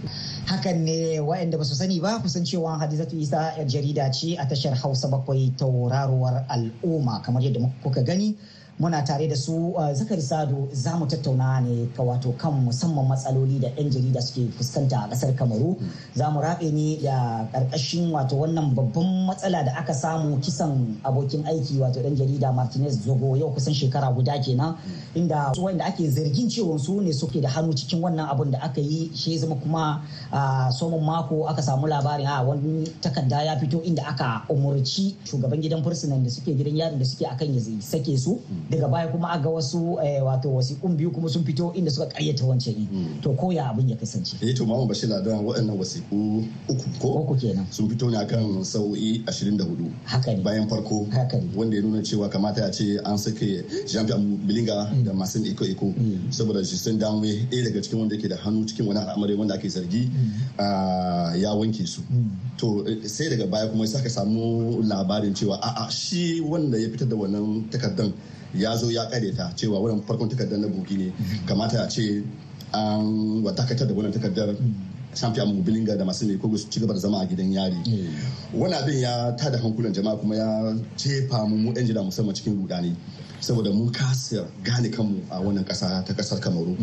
Hakan 0.49 0.85
ne 0.85 1.21
waɗanda 1.21 1.59
ba 1.59 1.65
su 1.65 1.75
sani 1.75 2.01
ba 2.01 2.19
kusan 2.23 2.45
cewa 2.45 2.79
hadizatu 2.79 3.17
isa 3.21 3.53
yar 3.59 3.67
jarida 3.69 4.11
ce 4.11 4.37
a 4.39 4.47
tashar 4.49 4.73
hausa 4.75 5.09
bakwai 5.09 5.53
tauraruwar 5.57 6.45
al'umma 6.49 7.21
kamar 7.23 7.43
yadda 7.43 7.61
kuka 7.83 8.03
gani. 8.03 8.37
Muna 8.81 9.03
tare 9.03 9.27
da 9.29 9.35
su 9.37 9.75
zakari 9.93 10.23
sado 10.23 10.69
za 10.73 10.97
mu 10.97 11.07
tattauna 11.07 11.61
ne 11.61 11.89
ka 11.97 12.03
wato 12.03 12.33
kan 12.39 12.53
musamman 12.65 13.07
matsaloli 13.09 13.59
da 13.59 13.69
'yan 13.77 13.91
jarida 13.91 14.21
suke 14.23 14.51
fuskanta 14.57 14.97
a 15.05 15.09
ƙasar 15.11 15.35
kamaru. 15.35 15.77
Za 16.15 16.31
mu 16.31 16.41
rabe 16.41 16.71
ne 16.71 16.97
da 17.03 17.49
ƙarƙashin 17.53 18.11
wato 18.13 18.37
wannan 18.37 18.75
babban 18.75 19.27
matsala 19.27 19.65
da 19.65 19.73
aka 19.79 19.93
samu 19.95 20.39
kisan 20.41 20.97
abokin 21.03 21.43
aiki 21.47 21.79
wato 21.79 22.01
ɗan 22.01 22.15
jarida 22.17 22.53
martinez 22.53 22.99
zogo 23.05 23.37
yau 23.37 23.51
kusan 23.51 23.75
shekara 23.75 24.15
guda 24.15 24.39
kenan 24.39 24.77
inda 25.15 25.53
wanda 25.59 25.85
ake 25.85 26.07
zargin 26.11 26.49
cewa 26.49 26.79
su 26.79 27.01
ne 27.01 27.13
suke 27.13 27.41
da 27.43 27.49
hannu 27.49 27.73
cikin 27.75 28.01
wannan 28.01 28.29
abun 28.31 28.51
da 28.51 28.59
aka 28.63 28.81
yi 28.81 29.11
shi 29.15 29.39
zama 29.39 29.57
kuma 29.57 30.03
a 30.31 30.71
somon 30.71 31.03
mako 31.05 31.47
aka 31.49 31.63
samu 31.63 31.87
labarin 31.89 32.27
a 32.27 32.43
wani 32.47 32.85
takarda 33.03 33.43
ya 33.45 33.57
fito 33.59 33.83
inda 33.83 34.07
aka 34.07 34.43
umurci 34.49 35.17
shugaban 35.25 35.61
gidan 35.61 35.83
fursunan 35.83 36.23
da 36.23 36.31
suke 36.31 36.55
gidan 36.55 36.77
yarin 36.77 36.99
da 36.99 37.05
suke 37.05 37.27
akan 37.27 37.55
ya 37.55 37.61
sake 37.83 38.17
su. 38.19 38.39
Daga 38.71 38.89
baya 38.89 39.09
kuma 39.09 39.29
aga 39.33 39.49
wasu 39.49 39.97
wato 40.25 40.49
wasiƙun 40.53 40.97
biyu 40.97 41.11
kuma 41.11 41.29
sun 41.29 41.45
fito 41.45 41.73
inda 41.75 41.91
suka 41.91 42.07
karyata 42.13 42.45
wancan 42.45 42.77
to 43.23 43.33
ko 43.35 43.51
ya 43.51 43.71
abin 43.73 43.89
ya 43.89 43.97
kasance? 43.97 44.37
Eh 44.43 44.53
to 44.55 44.65
mamu 44.67 44.87
bashir 44.87 45.09
ladan 45.09 45.41
waɗannan 45.45 45.73
wasiƙu 45.79 46.45
uku 46.69 46.85
ko? 47.01 47.09
Uku 47.25 47.35
kenan. 47.41 47.67
Sun 47.73 47.89
fito 47.89 48.11
ne 48.11 48.19
akan 48.19 48.65
sau'i 48.65 49.25
24 49.25 49.89
haka 50.05 50.37
ne. 50.37 50.43
Bayan 50.43 50.69
farko 50.69 51.09
haka 51.11 51.41
ne. 51.41 51.49
wanda 51.57 51.77
ya 51.77 51.83
nuna 51.83 52.03
cewa 52.05 52.29
kamata 52.29 52.61
ya 52.61 52.71
ce 52.71 53.01
an 53.05 53.17
sake 53.19 53.65
jean 53.89 54.05
pierre 54.07 54.21
bilinga 54.21 54.93
da 55.05 55.13
masu 55.13 55.41
iko 55.49 55.65
iko. 55.65 55.95
Saboda 56.31 56.61
shi 56.65 56.77
sun 56.77 56.99
dawo 56.99 57.21
ɗaya 57.25 57.65
daga 57.65 57.81
cikin 57.81 57.99
wanda 58.01 58.17
yake 58.17 58.29
da 58.29 58.37
hannu 58.37 58.67
cikin 58.69 58.87
wani 58.87 59.01
al'amari 59.01 59.35
wanda 59.35 59.55
ake 59.55 59.69
zargi 59.69 60.11
ya 61.41 61.55
wanke 61.57 61.87
su. 61.89 62.03
To 62.59 62.85
sai 63.09 63.31
daga 63.33 63.47
baya 63.49 63.69
kuma 63.69 63.87
sai 63.87 64.03
ka 64.03 64.09
samu 64.09 64.83
labarin 64.85 65.33
cewa 65.33 65.57
a'a 65.57 65.91
shi 65.91 66.41
wanda 66.41 66.77
ya 66.77 66.89
fitar 66.93 67.09
da 67.09 67.17
wannan 67.17 67.71
takardan 67.71 68.13
ya 68.55 68.77
zo 68.77 68.91
ya 68.91 69.07
kare 69.11 69.33
ta 69.37 69.53
cewa 69.57 69.81
wannan 69.81 70.03
farkon 70.07 70.29
takardar 70.29 70.59
na 70.59 70.69
buki 70.69 70.97
ne. 70.97 71.13
Kamata 71.47 71.85
a 71.85 71.89
ce 71.89 72.23
an 72.73 73.43
dakatar 73.45 73.87
da 73.89 73.95
wannan 73.95 74.13
takardar. 74.13 74.57
Champion 75.15 75.49
mobilinga 75.57 75.97
da 75.99 76.05
masu 76.05 76.27
ne 76.29 76.37
ko 76.37 76.55
su 76.57 76.69
ci 76.69 76.81
gaba 76.81 76.93
da 76.93 77.01
zama 77.01 77.19
a 77.23 77.27
gidan 77.27 77.51
yari. 77.51 77.75
Wani 78.53 78.75
abin 78.75 79.01
ya 79.01 79.33
tada 79.37 79.59
hankulan 79.59 79.93
jama'a 79.93 80.21
kuma 80.21 80.37
ya 80.37 80.75
jefa 80.97 81.49
mu 81.49 81.57
mu 81.57 81.73
yan 81.75 81.87
jira 81.87 82.03
musamman 82.05 82.35
cikin 82.37 82.55
rudani. 82.61 82.95
Saboda 83.41 83.73
mun 83.73 83.91
kasa 83.91 84.45
gane 84.63 84.91
kanmu 84.93 85.23
a 85.31 85.41
wannan 85.41 85.65
kasa 85.67 86.05
ta 86.07 86.13
ƙasar 86.13 86.39
kamaru. 86.41 86.77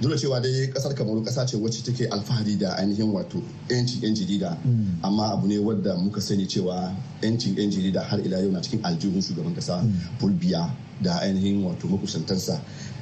Dole 0.00 0.14
cewa 0.16 0.40
dai 0.40 0.70
ƙasar 0.72 0.94
kamaru 0.94 1.24
kasa 1.26 1.44
ce 1.44 1.56
wacce 1.58 1.82
take 1.84 2.06
alfahari 2.08 2.56
da 2.56 2.76
ainihin 2.78 3.12
wato 3.12 3.42
yancin 3.68 4.00
yan 4.02 4.14
jarida. 4.14 4.56
Amma 5.02 5.32
abu 5.34 5.48
ne 5.48 5.58
wadda 5.58 5.96
muka 5.98 6.20
sani 6.20 6.46
cewa 6.46 6.94
yancin 7.20 7.58
yan 7.58 7.68
jarida 7.70 8.00
har 8.00 8.20
ila 8.20 8.38
yau 8.40 8.50
na 8.52 8.60
cikin 8.60 8.80
aljihun 8.84 9.20
shugaban 9.20 9.54
kasa 9.54 9.82
fulbiya. 10.20 10.70
Da 11.02 11.20
ainihin 11.20 11.64
wato 11.64 11.88
makusantansa 11.88 12.60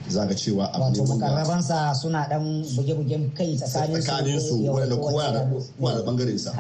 za 0.09 0.27
ka 0.27 0.35
cewa 0.35 0.67
abu 0.75 0.91
ne 0.91 0.99
wanda 1.01 1.15
mukarrabansa 1.15 1.95
suna 1.95 2.27
dan 2.29 2.43
buge-bugen 2.77 3.31
kai 3.35 3.57
tsakanin 3.57 4.41
su 4.41 4.65
wanda 4.67 4.97
kowa 4.97 5.33
da 5.33 6.03
ɓangaren 6.05 6.39
sa 6.39 6.53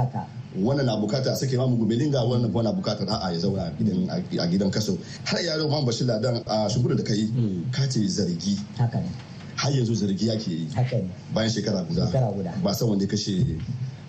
wannan 0.59 0.87
na 0.87 0.97
buƙata 0.97 1.37
sake 1.37 1.56
mamu 1.56 1.76
gubelinga 1.76 2.23
wannan 2.26 2.50
kuma 2.50 2.62
na 2.62 2.73
buƙata 2.73 3.06
a'a 3.06 3.32
ya 3.32 3.38
zauna 3.38 3.70
a 3.70 4.47
gidan 4.49 4.70
kaso. 4.70 4.99
Har 5.25 5.38
yaro 5.40 5.68
man 5.70 5.85
bashir 5.87 6.06
ladan 6.06 6.42
a 6.47 6.68
shugura 6.68 6.97
da 6.97 7.02
kai 7.04 7.28
ka 7.70 7.87
ce 7.87 8.00
zargi. 8.09 8.59
Har 9.56 9.70
yanzu 9.70 9.94
zargi 9.94 10.26
yake 10.26 10.49
yi. 10.50 10.68
Bayan 11.35 11.50
shekara 11.50 11.87
guda. 11.87 12.11
Ba 12.64 12.75
san 12.75 12.88
wanda 12.88 13.04
ya 13.04 13.11
kashe 13.11 13.47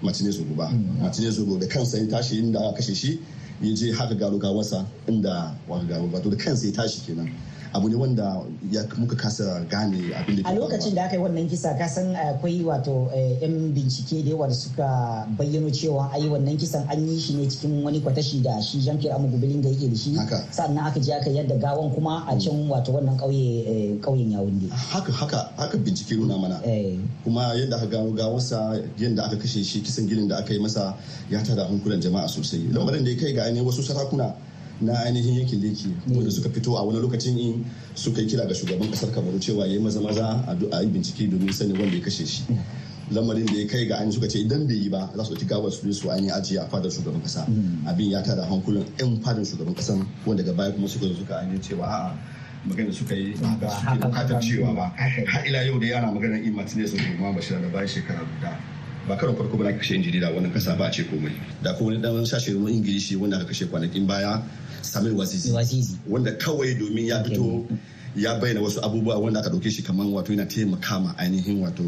macine 0.02 0.32
zogo 0.32 0.56
ba. 0.58 0.68
Macine 1.02 1.30
zogo 1.30 1.60
da 1.60 1.68
kansa 1.68 1.98
ya 2.00 2.08
tashi 2.10 2.40
inda 2.42 2.58
aka 2.60 2.78
kashe 2.82 2.96
shi 2.96 3.20
ya 3.62 3.74
je 3.76 3.92
haka 3.94 4.16
gano 4.16 4.38
gawarsa 4.38 4.86
inda 5.08 5.56
wani 5.68 5.88
gano 5.88 6.08
ba 6.08 6.20
to 6.20 6.30
da 6.30 6.38
kansa 6.38 6.68
ya 6.68 6.74
tashi 6.74 7.02
kenan. 7.06 7.30
Abu 7.74 7.90
ne 7.90 7.96
wanda 7.96 8.44
ya 8.72 8.84
muka 8.98 9.16
kasa 9.16 9.64
gane 9.70 10.12
abin 10.16 10.44
da 10.44 10.50
a 10.50 10.54
lokacin 10.56 10.96
da 10.96 11.04
aka 11.06 11.16
yi 11.16 11.22
wannan 11.24 11.48
kisa 11.50 11.74
ka 11.78 11.88
san 11.88 12.16
akwai 12.16 12.64
wato 12.64 13.08
yan 13.42 13.72
bincike 13.74 14.24
da 14.24 14.30
yawa 14.32 14.48
da 14.48 14.54
suka 14.54 14.88
bayyano 15.38 15.70
cewa 15.72 16.12
ai 16.14 16.28
wannan 16.28 16.58
kisan 16.58 16.84
an 16.92 17.00
yi 17.08 17.20
shi 17.20 17.34
ne 17.34 17.48
cikin 17.48 17.84
wani 17.84 18.00
kwatashi 18.02 18.42
da 18.44 18.62
shi 18.62 18.80
jean 18.80 18.98
pierre 18.98 19.16
amugubilin 19.16 19.62
da 19.62 19.70
yake 19.70 19.88
da 19.90 19.96
shi. 19.96 20.16
Sannan 20.52 20.86
aka 20.88 21.00
je 21.00 21.14
aka 21.14 21.30
yadda 21.30 21.56
gawan 21.56 21.94
kuma 21.96 22.26
a 22.28 22.36
can 22.40 22.68
wato 22.68 22.92
wannan 22.92 23.18
kauye 23.18 23.98
kauyen 24.02 24.32
yawunde. 24.32 24.70
Haka 24.70 25.12
haka 25.12 25.52
haka 25.58 25.78
bincike 25.78 26.16
nuna 26.16 26.38
mana. 26.38 26.60
Kuma 27.24 27.56
yadda 27.56 27.78
aka 27.78 27.88
gano 27.88 28.12
gawarsa 28.12 28.82
yadda 29.00 29.24
aka 29.26 29.36
kashe 29.38 29.64
shi 29.64 29.82
kisan 29.82 30.08
ginin 30.08 30.28
da 30.28 30.38
aka 30.38 30.54
yi 30.54 30.60
masa 30.60 30.94
ya 31.30 31.40
tada 31.44 31.66
hankulan 31.68 32.02
jama'a 32.02 32.28
sosai. 32.28 32.68
Lamarin 32.74 33.04
da 33.04 33.12
ya 33.12 33.18
kai 33.18 33.34
ga 33.34 33.44
ainihin 33.46 33.66
wasu 33.66 33.84
sarakuna 33.84 34.34
na 34.82 34.94
ainihin 35.06 35.36
yankin 35.46 35.62
leki 35.62 35.90
wanda 36.10 36.32
suka 36.32 36.50
fito 36.50 36.76
a 36.78 36.84
wani 36.84 37.00
lokacin 37.00 37.38
in 37.38 37.66
suka 37.96 38.22
yi 38.22 38.28
kira 38.28 38.46
ga 38.48 38.54
shugaban 38.54 38.90
ƙasar 38.92 39.14
kamaru 39.14 39.38
cewa 39.40 39.68
ya 39.68 39.74
yi 39.74 39.80
maza 39.80 40.02
maza 40.02 40.44
a 40.48 40.82
yi 40.82 40.88
bincike 40.90 41.30
domin 41.30 41.54
sanin 41.54 41.78
wanda 41.78 41.96
ya 41.98 42.02
kashe 42.04 42.26
shi. 42.26 42.44
Lamarin 43.12 43.46
da 43.46 43.54
ya 43.54 43.68
kai 43.68 43.86
ga 43.86 43.96
ainihin 44.00 44.12
suka 44.14 44.28
ce 44.28 44.40
idan 44.40 44.66
bai 44.68 44.76
yi 44.76 44.90
ba 44.90 45.10
za 45.16 45.24
su 45.24 45.34
ɗauki 45.36 45.46
gawar 45.48 45.72
su 45.72 45.94
su 45.94 46.10
ainihin 46.10 46.32
ajiye 46.34 46.60
a 46.60 46.66
fadar 46.66 46.90
shugaban 46.92 47.22
kasa. 47.22 47.46
Abin 47.86 48.10
ya 48.10 48.22
tada 48.24 48.42
hankulan 48.48 48.86
yan 49.00 49.20
fadar 49.22 49.46
shugaban 49.46 49.76
kasan 49.76 50.08
wanda 50.26 50.44
daga 50.44 50.58
baya 50.58 50.72
kuma 50.72 50.88
suka 50.88 51.06
zo 51.08 51.14
suka 51.14 51.36
ainihin 51.46 51.62
cewa 51.62 51.86
a'a 51.86 52.16
magana 52.66 52.94
suka 52.94 53.14
yi 53.16 53.34
ba 53.62 53.70
suke 53.70 54.00
buƙatar 54.02 54.42
cewa 54.42 54.74
ba. 54.76 54.86
har 54.98 55.46
ila 55.46 55.60
yau 55.66 55.78
da 55.80 55.86
yana 55.88 56.08
maganar 56.12 56.42
in 56.44 56.56
martinez 56.56 56.94
da 56.94 56.98
kuma 57.18 57.34
bashir 57.38 57.62
da 57.62 57.68
bayan 57.70 57.88
shekara 57.88 58.24
guda. 58.26 58.58
Ba 59.08 59.18
karon 59.18 59.36
farko 59.36 59.58
ba 59.58 59.64
na 59.66 59.72
kashe 59.78 59.92
yan 59.94 60.04
jarida 60.04 60.32
wannan 60.34 60.54
kasa 60.54 60.76
ba 60.78 60.86
a 60.88 60.92
ce 60.92 61.04
komai. 61.04 61.34
Da 61.62 61.74
kuma 61.76 61.92
wani 61.92 62.02
dan 62.02 62.24
sashe 62.26 62.54
ruwan 62.56 62.72
ingilishi 62.74 63.18
wanda 63.20 63.38
aka 63.38 63.46
kashe 63.52 63.68
kwanakin 63.68 64.08
baya. 64.08 64.40
Samir 64.82 65.14
wazizi. 65.16 65.98
Wanda 66.10 66.32
kawai 66.32 66.74
domin 66.76 67.06
ya 67.08 67.24
fito 67.24 67.66
ya 68.16 68.36
bayyana 68.40 68.62
wasu 68.62 68.82
abubuwa 68.84 69.18
wanda 69.20 69.40
aka 69.40 69.50
ɗauke 69.50 69.72
shi 69.72 69.82
kamar 69.84 70.08
wato 70.08 70.34
yana 70.34 70.46
taimaka 70.46 71.00
ma 71.00 71.16
ainihin 71.18 71.62
wato 71.64 71.84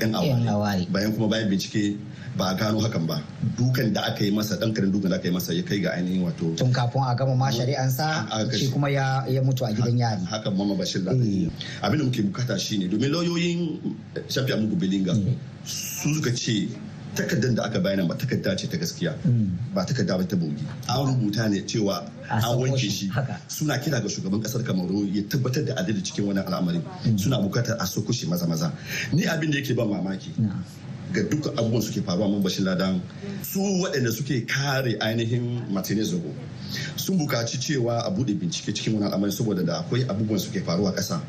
yan 0.00 0.14
awari 0.14 0.86
bayan 0.92 1.12
kuma 1.12 1.28
bayan 1.28 1.48
bincike 1.48 1.96
ba 2.36 2.48
a 2.52 2.54
gano 2.54 2.80
hakan 2.80 3.06
ba. 3.06 3.22
Dukan 3.56 3.92
da 3.92 4.02
aka 4.12 4.24
yi 4.24 4.30
masa 4.30 4.56
dan 4.60 4.72
karin 4.74 4.92
dukan 4.92 5.10
da 5.10 5.16
aka 5.16 5.28
yi 5.28 5.34
masa 5.34 5.52
ya 5.54 5.62
kai 5.62 5.80
ga 5.80 5.90
ainihin 5.96 6.24
wato 6.24 6.52
tun 6.56 6.72
kafin 6.72 7.00
a 7.04 7.14
gama 7.16 7.34
ma 7.36 7.48
shari'ansa 7.50 8.28
shi 8.52 8.68
kuma 8.68 8.90
ya 8.90 9.24
mutu 9.44 9.64
a 9.64 9.72
gidan 9.72 9.96
yari. 9.98 10.24
haka 10.28 10.50
mama 10.50 10.74
bashir 10.76 11.04
da 11.04 11.12
abin 11.12 11.98
da 11.98 12.04
muke 12.04 12.20
buƙata 12.22 12.58
shine 12.60 12.88
domin 12.88 13.08
lauyoyin 13.12 13.80
shafi 14.28 14.52
amugu 14.52 14.76
belinga 14.76 15.14
su 15.64 16.12
suka 16.14 16.32
ce 16.36 16.68
takardar 17.14 17.54
da 17.54 17.62
aka 17.64 17.80
bayyana 17.80 18.08
ba 18.08 18.14
takarda 18.14 18.56
ce 18.56 18.66
ta 18.68 18.76
gaskiya. 18.76 19.14
Ba 19.74 19.84
takarda 19.84 20.18
ba 20.18 20.24
ta 20.24 20.36
bogi. 20.36 20.64
An 20.88 21.06
rubuta 21.06 21.48
ne 21.50 21.60
cewa 21.66 22.04
an 22.30 22.42
wanke 22.58 22.88
shi. 22.90 23.10
suna 23.48 23.78
kira 23.78 24.00
ga 24.00 24.08
shugaban 24.08 24.40
ƙasar 24.42 24.62
kamaru 24.64 25.06
ya 25.12 25.22
tabbatar 25.28 25.64
da 25.66 25.74
adalci 25.76 26.02
cikin 26.12 26.26
wani 26.26 26.40
al'amari. 26.40 26.80
Suna 27.16 27.38
buƙatar 27.38 27.76
a 27.80 27.86
soko 27.86 28.12
shi 28.12 28.26
maza 28.26 28.46
maza. 28.46 28.72
Ni 29.12 29.24
abin 29.26 29.50
da 29.50 29.58
yake 29.58 29.74
ban 29.76 29.88
mamaki 29.88 30.30
ga 31.12 31.22
duk 31.28 31.44
abubuwan 31.58 31.82
suke 31.82 32.00
faruwa 32.06 32.28
mun 32.28 32.42
bashin 32.42 32.64
ladan 32.64 33.00
su 33.42 33.60
waɗanda 33.60 34.10
suke 34.12 34.46
kare 34.48 34.96
ainihin 35.00 35.60
martinez 35.70 36.08
zogo 36.10 36.32
sun 36.96 37.18
buƙaci 37.18 37.60
cewa 37.60 38.00
a 38.06 38.10
buɗe 38.10 38.32
bincike 38.40 38.72
cikin 38.72 38.94
wani 38.94 39.06
al'amari 39.12 39.32
saboda 39.32 39.62
da 39.62 39.84
akwai 39.84 40.04
abubuwan 40.08 40.40
suke 40.40 40.64
faruwa 40.64 40.94
ƙasa. 40.96 41.20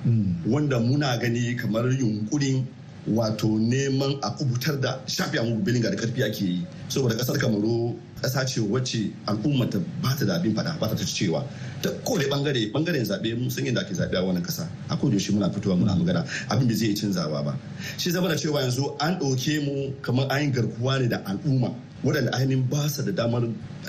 Wanda 0.48 0.80
muna 0.80 1.18
gani 1.20 1.56
kamar 1.56 1.84
yunkurin 1.92 2.64
wato 3.08 3.48
neman 3.60 4.18
a 4.22 4.30
kuɓutar 4.32 4.80
da 4.80 5.00
shafi 5.08 5.38
a 5.38 5.44
bilinga 5.44 5.90
da 5.90 5.96
ƙarfi 5.96 6.24
ake 6.24 6.42
yi. 6.46 6.66
Saboda 6.90 7.16
ƙasar 7.16 7.38
kamaru 7.38 7.96
kasa 8.22 8.46
ce 8.46 8.62
wacce 8.62 9.12
al'umma 9.28 9.70
ta 9.70 9.80
ba 10.02 10.16
ta 10.18 10.26
da 10.26 10.36
abin 10.40 10.56
fada 10.56 10.78
ba 10.80 10.88
ta 10.88 10.96
cewa. 10.96 11.44
Ta 11.82 11.90
ƙone 12.04 12.30
ɓangare 12.30 12.72
ɓangaren 12.72 13.06
zaɓe 13.06 13.38
mun 13.38 13.50
san 13.50 13.66
yadda 13.66 13.82
ake 13.82 13.94
zaɓe 13.94 14.16
a 14.16 14.22
wannan 14.24 14.44
kasa. 14.44 14.68
A 14.90 14.96
koda 14.98 15.16
yaushe 15.16 15.32
muna 15.34 15.50
fitowa 15.50 15.76
muna 15.78 15.96
magana 15.96 16.26
abin 16.50 16.68
da 16.68 16.74
zai 16.76 16.88
yi 16.88 16.94
canzawa 16.96 17.44
ba. 17.44 17.58
Shi 17.98 18.12
zama 18.12 18.30
da 18.30 18.36
cewa 18.36 18.62
yanzu 18.62 18.96
an 19.00 19.20
ɗauke 19.20 19.66
mu 19.66 19.94
kamar 20.02 20.28
an 20.32 20.44
yi 20.44 20.52
garkuwa 20.52 21.00
ne 21.02 21.08
da 21.08 21.18
al'umma 21.26 21.74
waɗanda 22.04 22.32
ainihin 22.34 22.68
ba 22.70 22.90
su 22.90 23.02
da 23.04 23.12
damar 23.12 23.42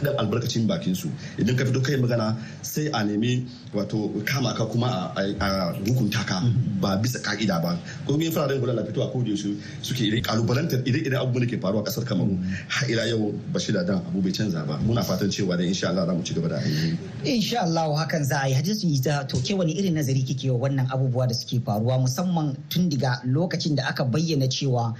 da 0.03 0.11
albarkacin 0.19 0.67
bakin 0.67 0.95
su 0.95 1.09
idan 1.39 1.57
ka 1.57 1.65
fito 1.65 1.81
kai 1.83 1.97
magana 1.97 2.37
sai 2.63 2.89
a 2.93 3.03
nemi 3.05 3.47
wato 3.75 4.11
kama 4.25 4.55
ka 4.55 4.65
kuma 4.67 5.13
a 5.17 5.75
hukunta 5.85 6.23
ka 6.27 6.41
ba 6.81 6.97
bisa 7.03 7.19
ka'ida 7.19 7.59
ba. 7.61 7.75
Ko 8.07 8.15
yin 8.21 8.31
fararen 8.33 8.61
gudanar 8.61 8.85
fito 8.87 9.03
a 9.03 9.09
kodi 9.11 9.37
su 9.37 9.57
suke 9.83 10.01
ire 10.07 10.21
kalubalantar 10.23 10.81
ire 10.87 11.01
ire 11.03 11.17
abubuwan 11.19 11.43
da 11.43 11.51
ke 11.51 11.61
faruwa 11.61 11.83
a 11.83 11.85
ƙasar 11.85 12.05
kamaru? 12.07 12.39
Har 12.69 12.87
ila 12.91 13.07
yau 13.09 13.33
bashir 13.53 13.75
dan 13.75 13.99
abu 13.99 14.21
bai 14.23 14.31
canza 14.33 14.65
ba. 14.67 14.79
Muna 14.79 15.03
fatan 15.03 15.29
cewa 15.29 15.57
da 15.57 15.65
insha 15.65 15.89
Allah 15.89 16.07
za 16.07 16.13
mu 16.15 16.23
ci 16.23 16.35
gaba 16.35 16.49
da 16.49 16.57
ainihin. 16.63 16.99
Insha 17.25 17.61
Allah 17.63 17.89
hakan 17.99 18.25
za 18.25 18.39
a 18.45 18.49
yi. 18.49 18.55
Hadisu 18.55 18.87
yi 18.87 19.01
to 19.29 19.37
ke 19.43 19.57
wani 19.59 19.73
irin 19.75 19.95
nazari 19.95 20.23
kike 20.23 20.51
wa 20.53 20.69
wannan 20.69 20.87
abubuwa 20.93 21.27
da 21.29 21.35
suke 21.35 21.61
faruwa 21.65 21.99
musamman 21.99 22.57
tun 22.69 22.89
daga 22.89 23.21
lokacin 23.27 23.75
da 23.77 23.89
aka 23.89 24.05
bayyana 24.05 24.47
cewa 24.49 24.95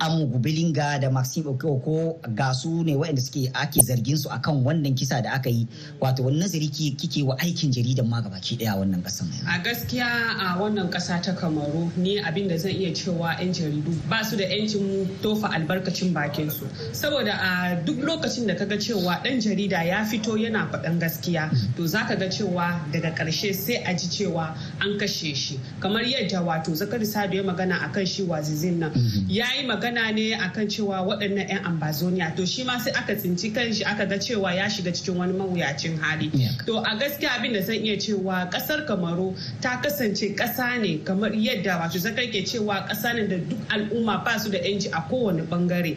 amu 0.00 0.26
gubilinga 0.26 1.00
da 1.00 1.10
maxim 1.10 1.44
ko 1.58 2.18
ga 2.34 2.52
su 2.52 2.82
ne 2.84 2.94
waɗanda 2.94 3.20
suke 3.22 3.48
ake 3.54 3.80
zargin 3.82 4.16
su 4.18 4.28
akan 4.28 4.64
wannan 4.64 4.94
kisa 4.94 5.22
da 5.22 5.30
aka 5.32 5.48
yi. 5.50 5.66
Wato 6.00 6.24
wani 6.24 6.38
nazari 6.38 6.68
kike 6.68 7.22
wa 7.22 7.36
aikin 7.38 7.70
jaridan 7.72 8.09
ma 8.10 8.20
gabaki 8.20 8.56
ɗaya 8.58 8.74
wannan 8.78 9.02
kasan 9.02 9.28
a 9.46 9.58
gaskiya 9.62 10.06
a 10.38 10.58
wannan 10.58 10.90
kasa 10.90 11.20
ta 11.22 11.32
kamaru 11.32 11.90
ni 11.96 12.18
abin 12.18 12.48
da 12.48 12.56
zan 12.58 12.72
iya 12.74 12.90
cewa 12.92 13.38
yan 13.38 13.52
jaridu 13.54 13.94
ba 14.08 14.24
su 14.24 14.36
da 14.36 14.44
yancin 14.44 15.06
tofa 15.22 15.48
albarkacin 15.54 16.12
bakin 16.12 16.50
su 16.50 16.66
saboda 16.92 17.32
a 17.38 17.76
duk 17.86 17.98
lokacin 18.02 18.46
da 18.46 18.54
kaga 18.54 18.76
cewa 18.76 19.22
dan 19.22 19.38
jarida 19.40 19.82
ya 19.86 20.04
fito 20.04 20.34
yana 20.36 20.66
faɗan 20.72 20.98
gaskiya 20.98 21.50
to 21.76 21.86
zaka 21.86 22.16
ga 22.18 22.26
cewa 22.28 22.80
daga 22.92 23.14
ƙarshe 23.14 23.54
sai 23.54 23.76
a 23.86 23.94
ji 23.94 24.06
cewa 24.08 24.54
an 24.80 24.98
kashe 24.98 25.34
shi. 25.36 25.60
Kamar 25.80 26.02
yadda 26.02 26.40
wato 26.42 26.74
zakari 26.74 27.06
sadu 27.06 27.36
ya 27.36 27.42
magana 27.42 27.78
akan 27.82 28.06
shi 28.06 28.22
wazizin 28.22 28.78
nan 28.78 28.92
ya 29.28 29.46
yi 29.56 29.66
magana 29.66 30.12
ne 30.14 30.32
akan 30.34 30.66
cewa 30.68 31.02
waɗannan 31.06 31.48
'yan 31.48 31.64
ambazonia 31.64 32.34
to 32.36 32.46
shi 32.46 32.64
ma 32.64 32.78
sai 32.78 32.92
aka 32.92 33.14
tsinci 33.14 33.52
kanshi 33.52 33.84
aka 33.84 34.06
ga 34.06 34.16
cewa 34.18 34.54
ya 34.54 34.68
shiga 34.68 34.92
cikin 34.92 35.16
wani 35.16 35.32
mawuyacin 35.32 35.98
hali. 36.00 36.30
To 36.66 36.78
a 36.78 36.96
gaskiya 36.98 37.30
abin 37.38 37.52
da 37.52 37.60
zan 37.62 37.76
iya 37.84 37.96
cewa 38.00 38.48
ƙasar 38.50 38.86
kamaru 38.86 39.34
ta 39.60 39.80
kasance 39.82 40.34
ƙasa 40.34 40.80
ne 40.80 40.98
kamar 41.04 41.30
yadda 41.32 41.78
wato 41.80 41.98
zakar 41.98 42.24
ke 42.32 42.42
cewa 42.44 42.88
ƙasa 42.88 43.14
ne 43.14 43.26
da 43.28 43.36
duk 43.36 43.58
al'umma 43.68 44.24
ba 44.24 44.38
su 44.38 44.50
da 44.50 44.58
'yanci 44.58 44.88
a 44.92 45.02
kowane 45.08 45.42
ɓangare 45.46 45.94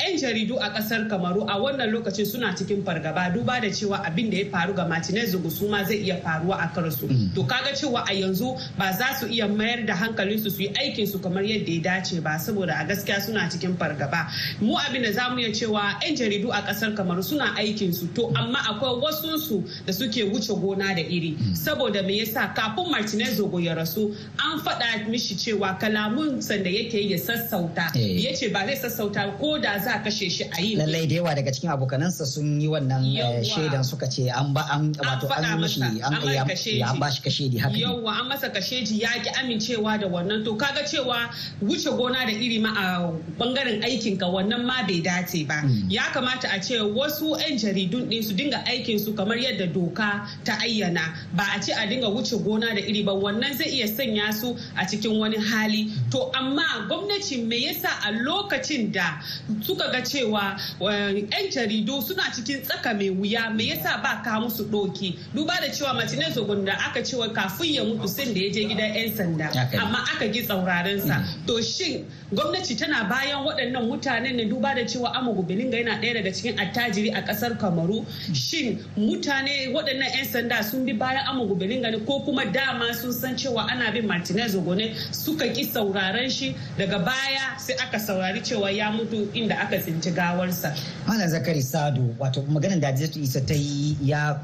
'yan 0.00 0.18
jaridu 0.20 0.56
a 0.60 0.70
ƙasar 0.70 1.08
kamaru 1.08 1.48
a 1.48 1.58
wannan 1.58 1.90
lokacin 1.90 2.26
suna 2.26 2.52
cikin 2.54 2.84
fargaba 2.84 3.32
duba 3.32 3.60
da 3.60 3.68
cewa 3.68 4.04
abin 4.04 4.30
da 4.30 4.36
ya 4.36 4.44
faru 4.50 4.74
ga 4.74 4.86
martinez 4.86 5.32
su 5.32 5.68
ma 5.68 5.84
zai 5.84 5.96
iya 6.04 6.16
faruwa 6.22 6.56
a 6.60 6.68
karsu 6.74 7.08
to 7.34 7.42
kaga 7.44 7.72
cewa 7.74 8.04
a 8.06 8.12
yanzu 8.12 8.56
ba 8.78 8.92
za 8.92 9.14
su 9.18 9.26
iya 9.26 9.48
mayar 9.48 9.86
da 9.86 9.94
hankalinsu 9.94 10.50
su 10.50 10.62
yi 10.62 10.68
aikin 10.74 11.06
su 11.06 11.18
kamar 11.18 11.42
yadda 11.44 11.72
ya 11.72 11.80
dace 11.82 12.20
ba 12.20 12.38
saboda 12.38 12.74
a 12.78 12.84
gaskiya 12.84 13.20
suna 13.20 13.48
cikin 13.48 13.76
fargaba. 13.76 14.28
Mu 14.60 14.76
abin 14.76 15.02
da 15.02 15.12
za 15.12 15.30
mu 15.30 15.38
iya 15.38 15.52
cewa 15.52 15.96
'yan 16.02 16.16
jaridu 16.16 16.50
a 16.52 16.62
ƙasar 16.62 16.94
kamaru 16.94 17.22
suna 17.22 17.54
aikin 17.56 17.92
su. 17.94 18.06
To 18.14 18.32
amma 18.34 18.58
akwai 18.58 19.00
wasu 19.00 19.38
su 19.38 19.64
da 19.86 19.92
suke 19.92 20.24
wuce 20.32 20.52
gona 20.60 20.94
da 20.94 21.00
iri. 21.02 21.35
Saboda 21.54 22.02
me 22.04 22.20
yasa? 22.24 22.54
Kafin 22.54 22.90
martinez 22.90 23.36
zogo 23.38 23.60
ya 23.60 23.74
rasu 23.74 24.14
an 24.38 24.58
faɗa 24.60 25.08
mishi 25.08 25.34
cewa 25.34 25.78
kalamun 25.78 26.40
sanda 26.42 26.70
yake 26.70 27.08
ya 27.10 27.18
sassauta. 27.18 27.90
Ya 27.94 28.32
ce 28.34 28.48
ba 28.52 28.66
zai 28.66 28.76
sassauta 28.76 29.38
ko 29.38 29.58
da 29.58 29.78
za 29.78 29.94
a 29.96 29.98
kashe 30.02 30.30
shi 30.30 30.44
a 30.44 30.60
yi. 30.62 30.76
Lallai 30.76 31.06
da 31.06 31.14
yawa 31.16 31.34
daga 31.34 31.50
cikin 31.52 31.70
abokanansa 31.70 32.26
sun 32.26 32.60
yi 32.60 32.68
wannan 32.68 33.04
shaidan 33.44 33.84
suka 33.84 34.06
ce 34.10 34.28
an 34.28 34.52
ba 34.52 34.64
an 34.72 34.92
wato 34.94 35.28
an 35.30 35.58
yi 35.58 35.62
mishi 35.62 36.82
an 36.82 36.98
ba 36.98 37.10
shi 37.10 37.22
kashedi 37.22 37.58
haka 37.58 37.76
yawa 37.76 38.20
an 38.20 38.28
masa 38.30 38.50
kasheji 38.50 39.00
ya 39.02 39.10
ki 39.22 39.30
amincewa 39.30 40.00
da 40.00 40.06
wannan. 40.08 40.44
To 40.44 40.54
kaga 40.56 40.82
cewa 40.84 41.28
wuce 41.62 41.90
gona 41.96 42.24
da 42.26 42.32
iri 42.32 42.58
ma 42.58 42.70
a 42.76 43.12
ɓangaren 43.38 43.82
aikin 43.84 44.18
ka 44.18 44.26
wannan 44.26 44.64
ma 44.64 44.82
bai 44.86 45.00
dace 45.00 45.46
ba. 45.46 45.62
Ya 45.88 46.02
kamata 46.12 46.48
a 46.52 46.60
ce 46.60 46.78
wasu 46.80 47.36
'yan 47.38 47.58
jaridun 47.58 48.08
din 48.08 48.22
su 48.22 48.34
dinga 48.34 48.64
aikin 48.66 48.98
su 48.98 49.12
kamar 49.14 49.36
yadda 49.36 49.66
doka 49.72 50.26
ta 50.44 50.58
ayyana. 50.62 51.14
Ba 51.34 51.44
a 51.56 51.60
ce 51.60 51.72
a 51.72 51.86
dinga 51.86 52.08
wuce 52.08 52.36
gona 52.44 52.74
da 52.74 52.80
iri 52.80 53.02
ba 53.02 53.12
wannan 53.12 53.54
zai 53.56 53.68
iya 53.70 53.86
sanya 53.86 54.32
su 54.32 54.56
a 54.76 54.84
cikin 54.86 55.18
wani 55.18 55.36
hali. 55.36 55.90
To 56.10 56.30
amma 56.34 56.86
gwamnati 56.88 57.46
me 57.46 57.56
yasa 57.66 57.88
a 58.04 58.12
lokacin 58.12 58.92
da 58.92 59.20
suka 59.62 59.90
ga 59.92 60.00
cewa 60.02 60.56
'yan 60.80 61.50
jaridu 61.50 62.02
suna 62.02 62.22
cikin 62.34 62.62
tsaka 62.62 62.94
mai 62.94 63.10
wuya 63.10 63.50
me 63.54 63.64
yasa 63.70 64.02
ba 64.02 64.22
ka 64.24 64.40
musu 64.40 64.64
doki 64.70 65.18
duba 65.34 65.54
da 65.60 65.68
cewa 65.68 65.94
Martinez 65.94 66.36
Ogun 66.38 66.64
da 66.64 66.72
aka 66.72 67.00
cewa 67.02 67.32
kafin 67.32 67.74
ya 67.74 67.82
mutu 67.84 68.08
sai 68.08 68.32
da 68.32 68.40
ya 68.40 68.50
je 68.52 68.60
gidan 68.68 68.94
'yan 68.94 69.16
sanda 69.16 69.48
amma 69.80 69.98
aka 70.14 70.28
gi 70.32 70.42
tsauraran 70.42 71.00
sa 71.00 71.22
to 71.46 71.60
shin 71.62 72.04
gwamnati 72.32 72.76
tana 72.78 73.04
bayan 73.08 73.44
waɗannan 73.44 73.86
mutanen 73.88 74.36
ne? 74.36 74.44
Duba 74.46 74.74
da 74.74 74.82
cewa 74.84 75.12
Amugu 75.14 75.42
Belinga 75.46 75.76
yana 75.78 76.00
ɗaya 76.00 76.14
daga 76.14 76.30
cikin 76.32 76.56
attajiri 76.58 77.10
a 77.14 77.22
ƙasar 77.24 77.58
Kamaru. 77.58 78.04
Shin 78.34 78.78
mutane 78.96 79.72
waɗannan 79.72 80.10
'yan 80.14 80.24
sanda 80.26 80.62
sun 80.64 80.84
bi 80.84 80.92
bayan 80.92 81.25
Amugu 81.26 81.54
Belinga 81.58 81.90
ne 81.90 81.98
ko 82.04 82.20
kuma 82.20 82.44
dama 82.46 82.94
sun 82.94 83.12
san 83.12 83.34
cewa 83.36 83.66
ana 83.70 83.90
bin 83.92 84.06
Martinez 84.06 84.54
Ogun 84.54 84.78
ne 84.78 84.94
suka 85.12 85.48
ki 85.52 85.64
sauraron 85.64 86.30
shi. 86.30 86.54
Daga 86.78 86.98
baya 87.04 87.58
sai 87.58 87.74
aka 87.82 87.98
saurari 87.98 88.40
cewa 88.40 88.70
ya 88.70 88.90
mutu 88.90 89.28
inda 89.34 89.56
aka 89.60 89.78
tsinci 89.78 90.10
gawarsa. 90.14 90.74
Malam 91.06 91.28
Zakari 91.28 91.62
Sado 91.62 92.14
wato 92.18 92.42
maganar 92.48 92.80
da 92.80 92.86
Hadiza 92.88 93.18
Isa 93.20 93.40
ta 93.40 93.54
yi 93.54 93.96
ya 94.02 94.38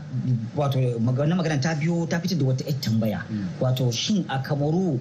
wato 0.57 0.79
maganar 1.01 1.61
ta 1.61 1.75
biyo 1.75 2.07
ta 2.09 2.19
fitar 2.21 2.39
da 2.39 2.45
wata 2.45 2.65
yar 2.65 2.81
tambaya. 2.81 3.23
Wato 3.61 3.91
shin 3.93 4.25
a 4.29 4.39
Kamaru 4.43 4.99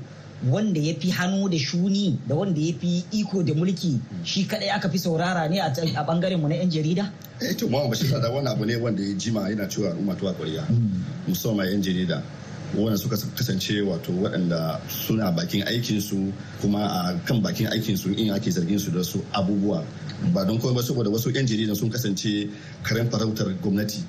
wanda 0.49 0.79
ya 0.79 0.93
fi 0.99 1.09
hannu 1.09 1.49
da 1.49 1.57
shuni 1.59 2.17
da 2.27 2.35
wanda 2.35 2.59
ya 2.61 2.73
fi 2.79 3.05
iko 3.11 3.43
da 3.43 3.53
mulki 3.53 3.99
shi 4.23 4.45
kadai 4.45 4.69
aka 4.69 4.89
fi 4.89 4.97
saurara 4.97 5.49
ne 5.49 5.59
a 5.59 5.69
ɓangaren 6.05 6.39
mu 6.41 6.47
na 6.47 6.55
'yan 6.55 6.69
jarida? 6.69 7.11
eh 7.41 7.53
to 7.57 7.67
mawa 7.69 7.89
bashir 7.89 8.21
da 8.21 8.29
wani 8.29 8.47
abu 8.47 8.65
ne 8.65 8.75
wanda 8.75 9.01
ya 9.03 9.13
jima 9.13 9.49
yana 9.49 9.67
cewa 9.67 9.91
al'umma 9.91 10.15
tuwa 10.15 10.33
kwariya 10.33 10.63
musamman 11.27 11.67
'yan 11.67 11.81
jarida. 11.81 12.21
Wanda 12.75 12.97
suka 12.97 13.17
kasance 13.35 13.81
wato 13.81 14.11
waɗanda 14.11 14.79
suna 14.89 15.31
bakin 15.31 15.63
aikinsu 15.67 16.31
kuma 16.61 16.79
a 16.87 17.19
kan 17.25 17.41
bakin 17.41 17.67
aikinsu 17.67 18.15
in 18.17 18.31
ake 18.31 18.49
zargin 18.51 18.79
su 18.79 18.91
da 18.91 19.03
su 19.03 19.19
abubuwa. 19.33 19.83
Ba 20.33 20.45
don 20.45 20.59
kuma 20.59 20.81
saboda 20.83 21.09
wasu 21.09 21.31
'yan 21.33 21.45
jaridan 21.47 21.75
sun 21.75 21.89
kasance 21.89 22.47
karen 22.83 23.09
farautar 23.09 23.47
gwamnati. 23.61 23.99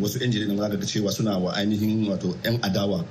Wasu 0.00 0.18
'yan 0.20 0.32
jaridan 0.32 0.56
za 0.58 0.68
ga 0.68 0.86
cewa 0.86 1.12
suna 1.12 1.38
wa 1.38 1.52
ainihin 1.54 2.08
wato 2.10 2.36
'yan 2.44 2.58
adawa 2.62 3.04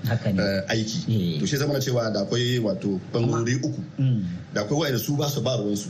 aiki. 0.69 1.39
To 1.39 1.45
shi 1.47 1.57
zama 1.57 1.79
cewa 1.79 2.11
da 2.13 2.21
akwai 2.21 2.59
wato 2.59 2.99
bangarori 3.13 3.55
uku. 3.63 3.81
Da 4.53 4.61
akwai 4.61 4.79
waɗanda 4.91 4.99
su 4.99 5.15
ba 5.15 5.29
su 5.29 5.41
ba 5.41 5.55
ruwansu. 5.57 5.89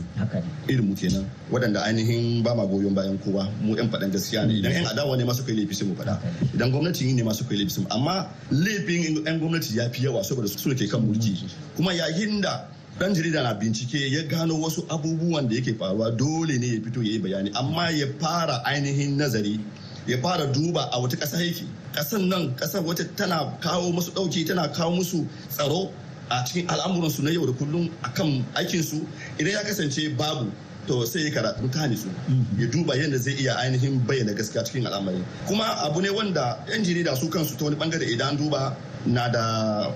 Irin 0.70 0.86
mu 0.88 0.96
kenan. 0.96 1.26
Waɗanda 1.52 1.84
ainihin 1.84 2.44
ba 2.44 2.56
ma 2.56 2.66
goyon 2.66 2.96
bayan 2.96 3.18
kowa 3.20 3.48
mu 3.62 3.76
'yan 3.76 3.90
faɗan 3.92 4.12
gaskiya 4.12 4.46
ne. 4.48 4.54
Idan 4.60 4.72
'yan 4.72 4.86
adawa 4.88 5.18
ne 5.18 5.24
masu 5.24 5.44
kai 5.44 5.56
laifi 5.56 5.76
sai 5.76 5.86
mu 5.88 5.96
faɗa. 5.96 6.16
Idan 6.56 6.72
gwamnati 6.72 7.14
ne 7.14 7.24
masu 7.24 7.44
kai 7.44 7.58
laifi 7.58 7.86
amma 7.92 8.28
laifin 8.52 9.20
'yan 9.26 9.40
gwamnati 9.40 9.76
ya 9.78 9.90
fi 9.90 10.04
yawa 10.06 10.24
saboda 10.24 10.48
su 10.48 10.70
ke 10.76 10.88
kan 10.88 11.02
mulki. 11.04 11.36
Kuma 11.76 11.92
yayin 11.94 12.42
da 12.42 12.68
dan 13.00 13.14
jarida 13.14 13.44
na 13.44 13.54
bincike 13.54 14.10
ya 14.12 14.24
gano 14.24 14.56
wasu 14.62 14.86
abubuwan 14.90 15.48
da 15.50 15.56
yake 15.56 15.74
faruwa 15.76 16.12
dole 16.16 16.58
ne 16.58 16.68
ya 16.68 16.80
fito 16.82 17.04
ya 17.04 17.12
yi 17.12 17.20
bayani. 17.20 17.52
Amma 17.54 17.90
ya 17.92 18.08
fara 18.20 18.64
ainihin 18.66 19.18
nazari 19.18 19.60
ya 20.08 20.18
fara 20.22 20.48
duba 20.48 20.90
a 20.92 21.00
wata 21.00 21.18
ƙasa 21.18 21.38
yake. 21.44 21.66
Ƙasan 21.94 22.30
nan 22.30 22.56
ƙasar 22.56 22.82
wata 22.86 23.04
tana 23.16 23.58
kawo 23.60 23.92
musu 23.92 24.12
ɗauki 24.12 24.48
tana 24.48 24.68
kawo 24.72 24.96
musu 24.96 25.28
tsaro 25.50 25.92
a 26.32 26.44
cikin 26.48 26.68
al'amuransu 26.72 27.24
na 27.24 27.30
yau 27.32 27.46
da 27.46 27.52
kullum 27.54 27.92
akan 28.08 28.40
aikinsu 28.56 29.04
idan 29.40 29.52
ya 29.54 29.62
kasance 29.68 30.10
babu 30.18 30.48
to 30.88 31.06
sai 31.06 31.20
ya 31.26 31.32
karatu 31.32 31.70
ta 31.72 31.88
su 31.96 32.10
ya 32.58 32.68
duba 32.68 32.96
yadda 32.96 33.18
zai 33.18 33.34
iya 33.34 33.56
ainihin 33.58 34.00
bayyana 34.08 34.34
gaskiya 34.34 34.64
cikin 34.64 34.86
al'amari. 34.88 35.24
Kuma 35.48 35.66
abu 35.86 36.02
ne 36.02 36.10
wanda 36.10 36.58
yan 36.70 36.84
jarida 36.84 37.16
su 37.16 37.30
kansu 37.30 37.58
ta 37.58 37.66
wani 37.66 37.76
ɓangare 37.78 38.06
idan 38.12 38.38
duba 38.38 38.76
na 39.06 39.30
da 39.30 39.92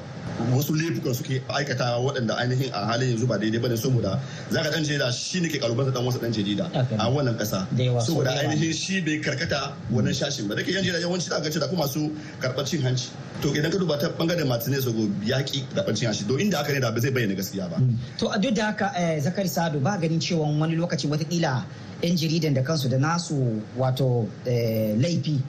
wasu 0.56 0.76
laifukan 0.76 1.14
suke 1.14 1.42
aikata 1.50 1.98
waɗanda 1.98 2.36
ainihin 2.38 2.72
a 2.74 2.86
halin 2.86 3.10
yanzu 3.16 3.28
ba 3.28 3.38
daidai 3.38 3.60
ba 3.62 3.68
ne 3.70 3.76
saboda 3.78 4.20
za 4.50 4.64
ka 4.64 4.70
dan 4.72 4.84
jarida 4.84 5.12
shi 5.12 5.40
ne 5.40 5.48
ke 5.50 5.60
kalubar 5.60 5.86
dan 5.92 6.04
wasu 6.06 6.20
dan 6.22 6.32
jarida 6.34 6.66
a 7.00 7.10
wannan 7.10 7.38
ƙasa. 7.38 7.68
Saboda 8.06 8.32
ainihin 8.36 8.74
shi 8.74 9.02
bai 9.02 9.20
karkata 9.24 9.74
wannan 9.92 10.14
shashin 10.14 10.48
ba. 10.48 10.56
Da 10.56 10.64
ke 10.64 10.72
yan 10.72 10.84
jarida 10.84 11.00
yawanci 11.02 11.30
da 11.30 11.40
gace 11.40 11.60
da 11.60 11.68
kuma 11.68 11.88
su 11.88 12.12
karɓar 12.42 12.66
cin 12.68 12.82
hanci. 12.82 13.10
To 13.42 13.50
idan 13.54 13.72
ka 13.72 13.78
duba 13.78 13.98
ta 14.00 14.08
ɓangaren 14.10 14.48
martinez 14.48 14.86
go 14.86 15.08
yaƙi 15.26 15.64
karɓar 15.76 15.96
cin 15.96 16.08
hanci. 16.10 16.28
To 16.28 16.38
inda 16.38 16.58
haka 16.58 16.74
ne 16.74 16.80
da 16.80 16.92
ba 16.92 17.00
zai 17.00 17.12
bayyana 17.12 17.36
gaskiya 17.36 17.70
ba. 17.70 17.78
To 18.20 18.28
a 18.30 18.40
duk 18.40 18.54
da 18.54 18.66
haka 18.72 18.92
zakari 19.22 19.48
sado 19.50 19.80
ba 19.80 19.98
ganin 20.02 20.20
cewa 20.20 20.46
wani 20.60 20.76
lokaci 20.76 21.08
wataƙila 21.08 21.64
yan 22.04 22.18
jaridan 22.18 22.54
da 22.54 22.62
kansu 22.62 22.90
da 22.90 22.98
nasu 22.98 23.62
wato 23.78 24.28
laifi 24.46 25.40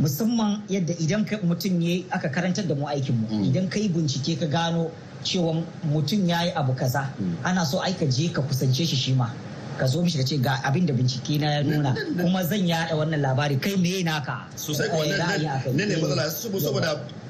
musamman 0.00 0.62
yadda 0.68 0.94
idan 0.98 1.24
mutum 1.42 1.80
ya 1.82 2.04
aka 2.10 2.28
karantar 2.28 2.66
da 2.68 2.74
mu 2.74 2.86
aikin 2.86 3.14
mu. 3.18 3.44
Idan 3.44 3.68
ka 3.68 3.78
yi 3.78 3.88
bincike 3.88 4.38
ka 4.40 4.46
gano 4.46 4.90
cewa 5.24 5.62
mutum 5.84 6.28
ya 6.28 6.42
yi 6.44 6.50
abu 6.54 6.72
kaza 6.74 7.10
ana 7.44 7.64
so 7.66 7.78
aika 7.82 8.06
je 8.06 8.28
ka 8.28 8.42
kusance 8.42 8.86
shi 8.86 8.96
shi 8.96 9.12
ma 9.12 9.30
ka 9.78 9.86
zo 9.86 10.02
mishi 10.02 10.18
ka 10.18 10.24
ce 10.24 10.36
ga 10.38 10.58
abin 10.64 10.86
da 10.86 10.92
bincike 10.94 11.38
na 11.40 11.50
ya 11.58 11.62
nuna 11.62 11.94
kuma 12.20 12.42
zan 12.44 12.66
yada 12.66 12.94
wannan 12.96 13.20
labari. 13.22 13.56
Kai 13.60 13.76
me 13.76 14.02
naka? 14.02 14.46
Sosai 14.56 14.88
ko 14.90 15.02
ne 15.02 15.84
ne 15.86 15.96
matsala. 15.96 16.30
Saboda 16.30 16.80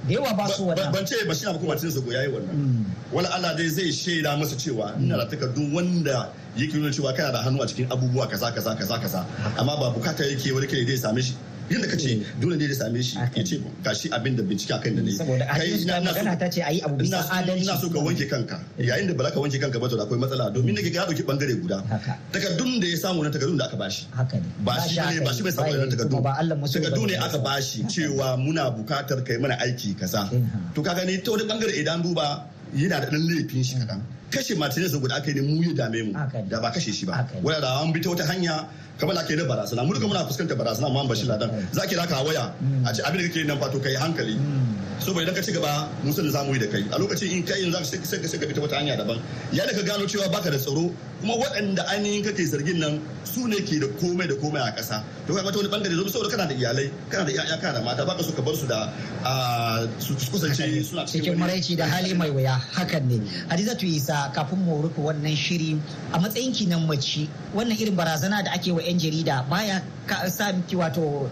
da 0.09 0.15
yawa 0.15 0.33
ba 0.37 0.49
su 0.49 0.65
wannan 0.65 0.93
ban 0.93 1.07
ce 1.07 1.25
ba 1.27 1.35
shi 1.35 1.45
na 1.45 1.53
kuma 1.59 1.77
tun 1.77 1.91
zago 1.91 2.13
yayi 2.13 2.29
wannan. 2.29 2.85
Wala 3.13 3.29
Allah 3.33 3.55
dai 3.57 3.69
zai 3.69 3.93
shaida 3.93 4.37
masa 4.37 4.57
cewa 4.57 4.93
ina 5.01 5.17
da 5.17 5.25
takardun 5.29 5.73
wanda 5.73 6.29
yake 6.57 6.75
nuna 6.77 6.91
cewa 6.93 7.13
kana 7.17 7.33
da 7.33 7.43
hannu 7.43 7.63
a 7.63 7.67
cikin 7.67 7.89
abubuwa 7.89 8.29
kaza 8.29 8.53
kaza 8.53 8.75
kaza 8.77 8.99
kaza. 9.01 9.25
Amma 9.57 9.77
ba 9.77 9.93
buƙata 9.93 10.25
yake 10.25 10.53
wani 10.53 10.67
kai 10.67 10.85
dai 10.85 10.97
same 10.97 11.21
shi. 11.23 11.35
Yadda 11.71 11.87
ka 11.91 11.97
ce 11.97 12.21
dole 12.41 12.57
ne 12.57 12.67
da 12.67 12.75
same 12.75 13.01
shi 13.03 13.17
ya 13.19 13.43
ce 13.45 13.61
ga 13.85 13.93
shi 13.95 14.09
abin 14.11 14.37
da 14.37 14.43
bincike 14.43 14.73
akan 14.75 14.97
da 14.97 15.03
ne. 15.03 15.11
Saboda 15.13 15.47
kai 15.47 15.85
magana 15.85 16.37
ta 16.39 16.49
ce 16.49 16.61
ayi 16.63 16.81
abu 16.85 16.97
bisa 17.03 17.21
adalci. 17.31 17.63
ina 17.65 17.77
so 17.81 17.89
ka 17.91 17.99
wanke 18.01 18.27
kanka. 18.29 18.59
Yayin 18.79 19.07
da 19.09 19.15
ba 19.15 19.25
za 19.25 19.31
ka 19.35 19.41
wanke 19.41 19.59
kanka 19.61 19.79
ba 19.79 19.89
to 19.89 19.97
akwai 19.97 20.19
matsala. 20.19 20.51
Domin 20.53 20.75
nake 20.75 20.91
ga 20.93 21.07
ɗauki 21.07 21.23
ɓangare 21.29 21.55
guda. 21.61 21.79
Takardun 22.33 22.81
da 22.81 22.87
ya 22.87 22.97
samu 22.97 23.23
na 23.23 23.31
takardun 23.31 23.59
da 23.59 23.65
aka 23.67 23.77
bashi 23.77 24.07
ba 24.65 24.75
shi. 24.89 24.97
Ne. 25.01 25.21
Ba 25.25 25.33
shi 25.35 25.43
bai 25.43 25.53
samu 25.53 25.71
wannan 25.73 25.91
takardun 25.91 26.23
takardu. 26.23 27.07
ne 27.07 27.17
aka 27.17 27.39
bashi 27.39 27.83
cewa 27.85 28.37
muna 28.37 28.71
buƙatar 28.73 29.25
kai 29.25 29.37
mana 29.39 29.57
aiki 29.61 29.95
kaza. 29.99 30.29
To 30.75 30.83
ka 30.83 30.95
gani 30.95 31.19
ta 31.23 31.31
wani 31.33 31.45
ɓangare 31.45 31.73
idan 31.77 32.03
duba 32.03 32.45
yana 32.75 33.01
da 33.01 33.11
dan 33.11 33.21
laifin 33.29 33.65
shi 33.65 33.77
kadan 33.81 34.01
kashe 34.31 34.55
martinez 34.59 34.93
guda 34.97 35.17
aka 35.17 35.31
yi 35.31 35.41
ne 35.41 35.43
mu 35.43 35.63
ya 35.63 35.73
dame 35.75 36.03
mu. 36.03 36.13
Da 36.49 36.61
ba 36.61 36.71
kashe 36.71 36.93
shi 36.93 37.07
ba. 37.07 37.27
Wanda 37.43 37.61
da 37.61 37.81
an 37.83 37.93
bi 37.93 38.01
ta 38.01 38.11
wata 38.11 38.25
hanya 38.27 38.69
kamar 38.99 39.15
da 39.15 39.23
ke 39.25 39.37
da 39.37 39.45
barazana. 39.45 39.87
Mu 39.87 39.95
duka 39.95 40.07
muna 40.07 40.27
fuskantar 40.27 40.57
barazana 40.59 40.91
mu 40.93 41.07
bashi 41.09 41.27
ladan. 41.27 41.51
Za 41.73 41.87
ki 41.87 41.97
raka 41.97 42.23
waya 42.25 42.53
a 42.87 42.95
ce 42.95 43.03
abin 43.03 43.21
da 43.23 43.29
kake 43.29 43.47
nan 43.47 43.59
fato 43.59 43.79
kai 43.81 43.95
hankali. 43.95 44.37
Saboda 44.99 45.23
idan 45.23 45.35
ka 45.35 45.43
ci 45.43 45.53
gaba 45.53 45.89
mun 46.03 46.13
san 46.13 46.29
za 46.31 46.43
mu 46.45 46.53
yi 46.53 46.59
da 46.59 46.67
kai. 46.67 46.83
A 46.93 46.99
lokacin 46.99 47.31
in 47.31 47.43
kai 47.47 47.63
yanzu 47.63 47.85
sai 48.05 48.19
ka 48.19 48.27
sai 48.29 48.39
ka 48.39 48.47
bi 48.47 48.53
ta 48.53 48.61
wata 48.61 48.77
hanya 48.83 48.97
daban. 48.99 49.21
Ya 49.53 49.65
da 49.67 49.73
ka 49.73 49.83
gano 49.87 50.05
cewa 50.07 50.27
baka 50.31 50.51
da 50.51 50.59
tsaro 50.59 50.91
kuma 51.23 51.35
waɗanda 51.39 51.87
ainihin 51.95 52.25
kake 52.27 52.43
zargin 52.47 52.79
nan 52.83 52.99
su 53.25 53.47
ne 53.47 53.63
ke 53.63 53.79
da 53.79 53.87
komai 54.03 54.27
da 54.27 54.35
komai 54.35 54.59
a 54.67 54.75
ƙasa. 54.75 55.03
To 55.27 55.35
kaga 55.35 55.51
ta 55.55 55.59
wani 55.63 55.69
ɓangare 55.71 55.95
zo 55.95 56.11
saboda 56.11 56.31
kana 56.35 56.47
da 56.51 56.55
iyalai 56.59 56.91
kana 57.11 57.25
da 57.25 57.31
iyaya 57.33 57.57
kana 57.63 57.79
da 57.79 57.85
mata 57.87 58.03
baka 58.05 58.23
so 58.27 58.33
ka 58.35 58.43
bar 58.43 58.55
su 58.59 58.67
da 58.67 58.91
su 60.03 60.15
kusance 60.35 60.83
suna 60.83 61.07
cikin 61.07 61.39
maraici 61.39 61.77
da 61.79 61.87
hali 61.87 62.15
mai 62.19 62.31
wuya. 62.35 62.59
Hakan 62.75 63.07
ne. 63.07 63.19
Hadizatu 63.47 63.87
isa 63.87 64.18
kafin 64.35 64.59
mu 64.65 64.83
rufe 64.83 64.99
wannan 65.01 65.37
shiri. 65.37 65.79
A 66.13 66.19
matsayin 66.19 66.53
ki 66.55 66.67
nan 66.67 66.87
mace 66.87 67.29
wannan 67.55 67.79
irin 67.79 67.97
barazana 67.97 68.43
da 68.45 68.51
ake 68.53 68.73
wa 68.73 68.83
'yan 68.83 68.99
jarida 68.99 69.45
baya 69.51 69.81
sa 70.29 70.53
miki 70.53 70.77
wato 70.77 71.29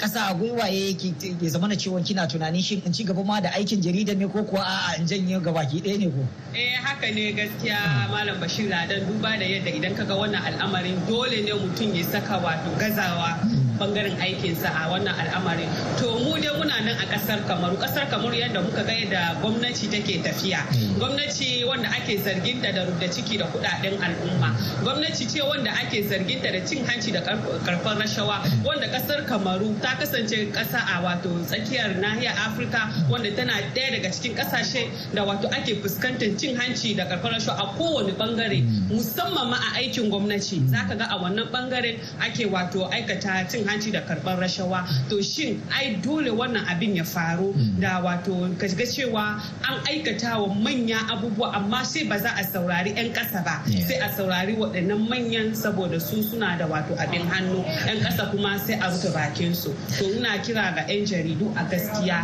kasa 0.00 0.28
a 0.30 0.34
gwiwa 0.34 0.68
ya 0.68 1.48
zama 1.50 1.68
na 1.68 1.74
cewa 1.76 2.00
kina 2.02 2.26
tunanin 2.26 2.62
shin 2.62 2.82
in 2.86 2.92
ci 2.92 3.04
gaba 3.04 3.22
ma 3.24 3.40
da 3.40 3.50
aikin 3.52 3.80
jarida 3.82 4.14
ne 4.16 4.26
ko 4.26 4.42
kuwa 4.44 4.62
a'a 4.64 4.96
in 4.98 5.06
janye 5.06 5.40
gabaki 5.40 5.80
ɗaya 5.82 5.98
ne 5.98 6.06
ko? 6.08 6.22
Eh 6.54 6.74
haka 6.82 7.10
ne 7.12 7.32
gaskiya 7.32 8.08
malam 8.10 8.40
bashir. 8.40 8.68
Ladan 8.68 9.00
duba 9.06 9.32
da 9.38 9.44
yadda 9.46 9.70
idan 9.70 9.94
kaga 9.96 10.14
wannan 10.14 10.42
al'amarin 10.44 10.96
dole 11.08 11.40
ne 11.44 11.52
mutum 11.52 11.94
ya 11.94 12.04
saka 12.04 12.36
wato 12.38 12.70
gazawa. 12.78 13.38
Ɓangaren 13.78 14.18
aikinsa 14.20 14.68
a 14.68 14.90
wannan 14.90 15.14
al'amarin. 15.14 15.68
To 15.98 16.18
mu 16.18 16.34
dai 16.40 16.52
muna 16.58 16.80
nan 16.84 16.96
a 16.98 17.06
ƙasar 17.06 17.46
kamaru. 17.46 17.76
Kasar 17.78 18.06
kamaru 18.10 18.34
yadda 18.34 18.60
muka 18.62 18.82
ga 18.84 18.92
yadda 18.92 19.40
gwamnati 19.40 19.86
take 19.90 20.22
tafiya. 20.22 20.60
Gwamnati 20.98 21.64
wanda 21.66 21.88
ake 21.88 22.18
zarginta 22.18 22.74
da 22.74 22.84
rubda 22.84 23.06
ciki 23.08 23.38
da 23.38 23.46
kuɗaɗen 23.46 23.94
al'umma. 24.02 24.50
Gwamnati 24.82 25.26
ce 25.30 25.40
wanda 25.42 25.70
ake 25.70 26.02
zarginta 26.08 26.50
da 26.52 26.60
cin 26.66 26.84
hanci 26.84 27.12
da 27.12 27.20
karfar 27.20 27.96
rashawa. 27.98 28.42
Wanda 28.64 28.86
ƙasar 28.88 29.26
kamaru 29.26 29.80
ta 29.80 29.94
kasance 29.98 30.52
kasa 30.52 30.78
a 30.78 31.02
wato 31.02 31.30
tsakiyar 31.46 31.94
nahiyar 32.00 32.34
afirka 32.34 32.90
wanda 33.10 33.30
tana 33.36 33.52
ɗaya 33.74 33.90
daga 34.02 34.10
cikin 34.10 34.34
ƙasashe 34.36 35.14
da 35.14 35.22
wato 35.24 35.46
ake 35.52 35.78
fuskantar 35.82 36.36
cin 36.38 36.56
hanci 36.56 36.96
da 36.96 37.04
karfar 37.04 37.32
rashawa 37.32 37.58
a 37.58 37.66
kowane 37.78 38.12
ɓangare. 38.18 38.62
Musamman 38.90 39.50
ma 39.50 39.56
a 39.56 39.78
aikin 39.78 40.10
gwamnati. 40.10 40.60
Zaka 40.68 40.96
ga 40.98 41.06
a 41.10 41.18
wannan 41.22 41.46
ɓangare 41.52 41.98
ake 42.20 42.46
wato 42.50 42.88
aikata 42.90 43.48
cin 43.48 43.67
hanci 43.68 43.92
da 43.92 44.00
karɓar 44.00 44.40
rashawa. 44.40 44.88
To 45.10 45.20
shin 45.22 45.60
ai 45.70 45.96
dole 46.02 46.30
wannan 46.32 46.64
abin 46.66 46.96
ya 46.96 47.04
faru? 47.04 47.52
Da 47.78 48.00
wato 48.02 48.48
ga 48.58 48.66
cewa 48.66 49.36
an 49.68 49.76
aikata 49.84 50.40
wa 50.40 50.48
manya 50.54 50.96
abubuwa 51.12 51.52
amma 51.54 51.84
sai 51.84 52.04
ba 52.08 52.18
za 52.18 52.30
a 52.36 52.42
saurari 52.44 52.96
'yan 52.96 53.12
ƙasa 53.12 53.44
ba. 53.44 53.62
Sai 53.86 54.00
a 54.00 54.08
saurari 54.08 54.56
waɗannan 54.56 55.08
manyan 55.08 55.54
saboda 55.54 56.00
su 56.00 56.22
suna 56.22 56.56
da 56.58 56.66
wato 56.66 56.96
abin 56.96 57.28
hannu. 57.28 57.64
'yan 57.86 58.00
ƙasa 58.00 58.30
kuma 58.30 58.58
sai 58.58 58.74
a 58.80 58.90
rufe 58.90 59.12
bakin 59.12 59.54
su 59.54 59.74
to 59.98 60.04
ina 60.16 60.38
kira 60.42 60.74
ga 60.74 60.82
'yan 60.88 61.04
jaridu 61.06 61.52
a 61.56 61.64
gaskiya 61.68 62.18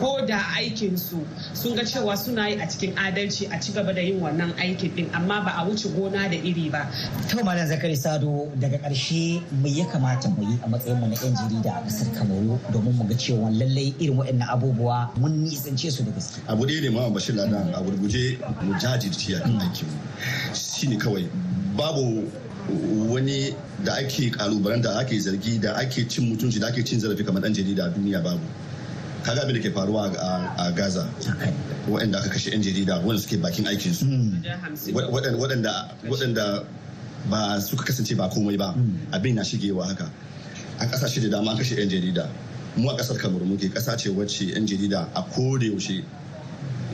ko 0.00 0.24
da 0.26 0.38
aikin 0.56 0.96
su 0.98 1.20
sun 1.54 1.74
ga 1.76 1.82
cewa 1.84 2.16
suna 2.16 2.48
yi 2.48 2.60
a 2.60 2.66
cikin 2.66 2.94
adalci 2.96 3.46
a 3.52 3.60
ci 3.60 3.72
gaba 3.72 3.92
da 3.92 4.00
yin 4.00 4.20
wannan 4.20 4.52
aikin 4.58 4.94
din 4.96 5.10
amma 5.14 5.40
ba 5.44 5.52
a 5.58 5.64
wuce 5.66 5.88
gona 5.94 6.28
da 6.28 6.36
iri 6.36 6.70
ba. 6.70 6.88
To 7.28 7.44
Malam 7.44 7.66
Zakari 7.68 7.96
Sado 7.96 8.48
daga 8.58 8.78
ƙarshe 8.78 9.42
me 9.62 9.70
ya 9.70 9.84
kamata 9.86 10.28
mu 10.36 10.42
yi 10.50 10.58
a 10.64 10.68
matsayinmu 10.80 11.06
na 11.08 11.16
'yan 11.20 11.34
jarida 11.36 11.70
a 11.76 11.80
ƙasar 11.84 12.08
kamaru 12.16 12.58
domin 12.72 12.92
mu 12.96 13.04
ga 13.04 13.14
cewa 13.14 13.50
lallai 13.52 13.94
irin 14.00 14.16
waɗannan 14.16 14.48
abubuwa 14.48 15.10
mun 15.20 15.44
nisance 15.44 15.90
su 15.92 16.02
da 16.04 16.10
gaske. 16.10 16.40
abu 16.48 16.64
ɗaya 16.64 16.80
ne 16.82 16.88
ma 16.90 17.08
bashir 17.10 17.34
ladan 17.36 17.68
a 17.74 17.82
gurguje 17.82 18.38
mu 18.62 18.72
jajirce 18.80 19.36
a 19.36 19.40
kan 19.40 19.60
aikinmu. 19.60 19.96
Shine 20.54 20.96
kawai 20.98 21.28
babu 21.76 22.24
wani 23.12 23.54
da 23.84 23.92
ake 24.00 24.30
kalubalen 24.30 24.82
da 24.82 24.98
ake 25.00 25.20
zargi 25.20 25.60
da 25.60 25.74
ake 25.76 26.08
cin 26.08 26.24
mutunci 26.32 26.58
da 26.60 26.68
ake 26.68 26.84
cin 26.84 27.00
zarafi 27.00 27.24
kamar 27.24 27.42
dan 27.42 27.52
jarida 27.54 27.84
a 27.86 27.90
duniya 27.90 28.22
babu. 28.24 28.40
Kaga 29.22 29.42
abin 29.44 29.54
da 29.54 29.60
ke 29.60 29.74
faruwa 29.74 30.08
a 30.56 30.72
gaza 30.72 31.04
waɗanda 31.88 32.18
aka 32.18 32.28
kashe 32.30 32.50
'yan 32.50 32.62
jarida 32.62 33.00
wanda 33.04 33.20
suke 33.20 33.36
bakin 33.42 33.66
aikinsu. 33.66 34.06
Waɗanda 34.96 36.64
ba 37.28 37.60
suka 37.60 37.84
kasance 37.84 38.16
ba 38.16 38.28
komai 38.32 38.56
ba. 38.56 38.72
Abin 39.12 39.34
na 39.36 39.42
shigewa 39.44 39.84
haka. 39.86 40.08
A 40.80 40.86
ƙasashe 40.86 41.20
da 41.22 41.28
dama 41.38 41.54
kashe 41.56 41.76
'yan 41.76 41.88
jarida. 41.88 42.28
Mu 42.76 42.88
a 42.90 42.96
ƙasar 42.96 43.16
kamaru 43.18 43.44
muke 43.44 43.68
kasa 43.72 43.96
ce 43.96 44.08
wacce 44.10 44.48
'yan 44.54 44.66
jarida 44.66 45.06
a 45.14 45.22
koda 45.22 45.66
yaushe 45.66 46.02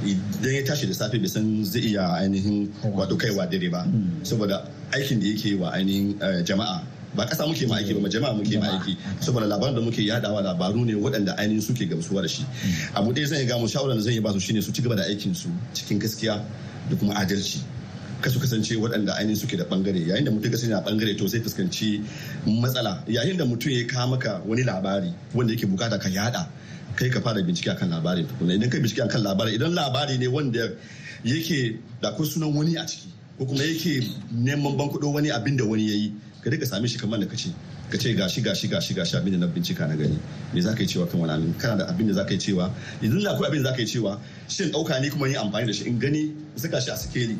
idan 0.04 0.52
ya 0.54 0.62
tashi 0.64 0.86
da 0.86 0.92
safe 0.94 1.18
bai 1.18 1.26
san 1.28 1.64
zai 1.64 1.80
iya 1.80 2.02
ainihin 2.20 2.68
wato 2.82 3.16
kaiwa 3.16 3.46
dare 3.50 3.70
ba. 3.70 3.86
Saboda 4.22 4.66
aikin 4.92 5.20
da 5.20 5.26
yake 5.26 5.58
wa 5.58 5.70
ainihin 5.72 6.18
jama'a 6.44 6.82
ba 7.14 7.24
kasa 7.26 7.46
muke 7.46 7.66
ma 7.68 7.76
aiki 7.78 7.94
ba 7.94 8.08
jama'a 8.08 8.34
muke 8.34 8.58
ma 8.58 8.66
aiki. 8.76 8.96
Saboda 9.20 9.46
labaran 9.46 9.74
da 9.74 9.80
muke 9.80 10.02
yadawa 10.02 10.42
labaru 10.42 10.84
ne 10.84 10.94
waɗanda 10.94 11.36
ainihin 11.38 11.62
suke 11.62 11.86
gamsuwa 11.88 12.22
da 12.22 12.28
shi. 12.28 12.44
Abu 12.94 13.12
ɗaya 13.12 13.26
zan 13.26 13.46
ga 13.46 13.58
mu 13.58 13.66
shawarar 13.68 13.94
da 13.96 14.02
zan 14.02 14.12
yi 14.12 14.20
ba 14.20 14.32
su 14.32 14.40
shine 14.40 14.60
su 14.62 14.72
ci 14.72 14.82
gaba 14.82 14.96
da 14.96 15.02
aikin 15.04 15.34
su 15.34 15.48
cikin 15.74 15.98
gaskiya 15.98 16.42
da 16.90 16.96
kuma 16.96 17.14
adalci. 17.14 17.60
Ka 18.20 18.30
su 18.30 18.38
kasance 18.40 18.74
waɗanda 18.76 19.14
ainihin 19.16 19.36
suke 19.36 19.56
da 19.56 19.64
ɓangare 19.64 20.06
yayin 20.08 20.24
da 20.24 20.30
mutum 20.30 20.50
kasance 20.50 20.70
na 20.70 20.80
ɓangare 20.80 21.16
to 21.18 21.28
sai 21.28 21.40
fuskanci 21.40 22.02
matsala. 22.46 23.02
Yayin 23.08 23.36
da 23.36 23.44
mutum 23.44 23.70
ya 23.70 23.84
kawo 23.86 24.10
maka 24.16 24.40
wani 24.46 24.62
labari 24.64 25.12
wanda 25.34 25.52
yake 25.52 25.66
buƙata 25.66 25.98
ka 26.00 26.08
yada 26.08 26.48
kai 26.96 27.10
ka 27.10 27.20
fara 27.20 27.42
bincike 27.42 27.70
akan 27.76 27.90
labarin 27.90 28.26
tukuna 28.26 28.54
idan 28.56 28.70
kai 28.70 28.80
bincike 28.80 29.04
akan 29.04 29.22
labarin 29.22 29.54
idan 29.54 29.74
labari 29.74 30.18
ne 30.18 30.26
wanda 30.28 30.72
yake 31.24 31.78
da 32.00 32.10
akwai 32.12 32.24
sunan 32.26 32.54
wani 32.56 32.76
a 32.76 32.84
ciki 32.86 33.08
ko 33.38 33.44
kuma 33.44 33.60
yake 33.62 34.00
neman 34.32 34.76
bankudo 34.76 35.12
wani 35.12 35.28
abin 35.28 35.56
da 35.56 35.64
wani 35.64 35.86
ya 35.88 35.94
yi 35.94 36.12
ka 36.42 36.50
riƙa 36.50 36.66
same 36.66 36.86
shi 36.88 36.98
kamar 36.98 37.20
da 37.20 37.26
kace 37.26 37.52
ka 37.90 37.98
ce 37.98 38.14
gashi 38.16 38.40
gashi 38.42 38.68
gashi 38.68 38.94
gashi 38.94 39.16
abin 39.16 39.32
da 39.38 39.38
na 39.38 39.46
bincika 39.46 39.86
na 39.86 39.94
gani. 39.94 40.18
Me 40.54 40.60
za 40.60 40.72
ka 40.74 40.80
yi 40.80 40.86
cewa 40.86 41.06
kan 41.10 41.20
wani 41.20 41.32
abin? 41.32 41.54
Kana 41.58 41.76
da 41.84 41.92
abin 41.92 42.08
da 42.08 42.14
za 42.14 42.24
ka 42.24 42.32
yi 42.32 42.38
cewa? 42.38 42.70
Idan 43.02 43.22
da 43.22 43.30
akwai 43.36 43.46
abin 43.50 43.62
da 43.62 43.70
za 43.70 43.76
ka 43.76 43.82
yi 43.82 43.86
cewa 43.86 44.18
shin 44.48 44.72
ɗauka 44.72 45.00
ne 45.00 45.10
kuma 45.10 45.28
yi 45.28 45.34
amfani 45.36 45.66
da 45.66 45.72
shi 45.72 45.84
in 45.86 45.98
gani 45.98 46.34
saka 46.56 46.80
shi 46.80 46.90
a 46.90 46.94
sikeli 46.96 47.36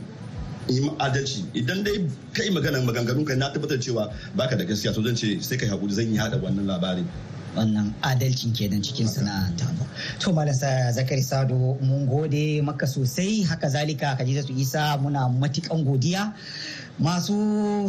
yi 0.69 0.91
adalci. 0.99 1.45
Idan 1.55 1.85
dai 1.85 2.05
kai 2.33 2.51
magana 2.51 2.81
maganganun 2.83 3.27
ka 3.27 3.35
na 3.35 3.51
tabbatar 3.53 3.79
cewa 3.79 4.13
baka 4.37 4.57
da 4.57 4.65
gaskiya 4.65 4.95
to 4.95 5.03
zan 5.03 5.17
ce 5.17 5.41
sai 5.41 5.57
kai 5.57 5.69
haƙuri 5.69 5.93
zan 5.93 6.11
yi 6.13 6.17
hada 6.19 6.37
wannan 6.39 6.67
labarin. 6.67 7.07
Wannan 7.57 7.95
adalcin 8.05 8.53
kenan 8.53 8.85
cikin 8.85 9.09
sana'anta 9.09 9.65
to 10.21 10.29
malasa 10.33 10.93
zakari 10.93 11.25
sado 11.25 11.57
mun 11.81 12.05
gode 12.07 12.61
maka 12.63 12.85
sosai. 12.87 13.45
Haka 13.49 13.69
zalika 13.73 14.13
khadijatu 14.19 14.53
isa 14.53 14.99
muna 15.01 15.25
matukan 15.33 15.81
godiya. 15.85 16.37
Masu 17.01 17.37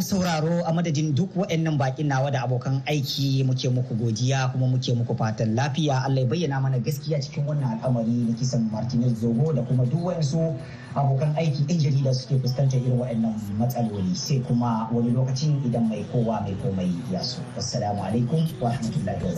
sauraro 0.04 0.60
a 0.68 0.72
madadin 0.72 1.14
duk 1.16 1.32
waɗannan 1.36 1.78
bakin 1.80 2.08
nawa 2.12 2.30
da 2.30 2.44
abokan 2.44 2.80
aiki 2.84 3.40
muke 3.44 3.68
muku 3.72 3.94
godiya 3.96 4.52
kuma 4.52 4.66
muke 4.68 4.92
muku 4.92 5.16
fatan 5.16 5.56
lafiya. 5.56 6.04
Allah 6.04 6.20
ya 6.24 6.28
bayyana 6.28 6.60
mana 6.60 6.76
gaskiya 6.78 7.16
cikin 7.20 7.44
wannan 7.48 7.80
al'amari 7.80 8.28
na 8.28 8.36
kisan 8.36 8.68
Martinez 8.72 9.16
Zogo 9.20 9.52
da 9.56 9.62
kuma 9.64 9.84
duk 9.88 10.00
waɗansu 10.12 10.56
abokan 11.00 11.34
aiki 11.36 11.62
ɗin 11.66 11.78
jarida 11.80 12.12
suke 12.14 12.38
fuskantar 12.42 12.80
irin 12.80 12.98
waɗannan 12.98 13.34
matsaloli. 13.58 14.14
Sai 14.14 14.40
kuma 14.46 14.88
wani 14.92 15.10
lokacin 15.10 15.60
idan 15.66 15.88
mai 15.88 16.04
kowa 16.12 16.40
mai 16.42 16.54
komai 16.62 16.90
ya 17.12 17.20
so. 17.22 17.40
Assalamu 17.56 18.02
alaikum 18.02 18.42
wa 18.60 18.70
rahmatullahi 18.70 19.22
wa 19.22 19.30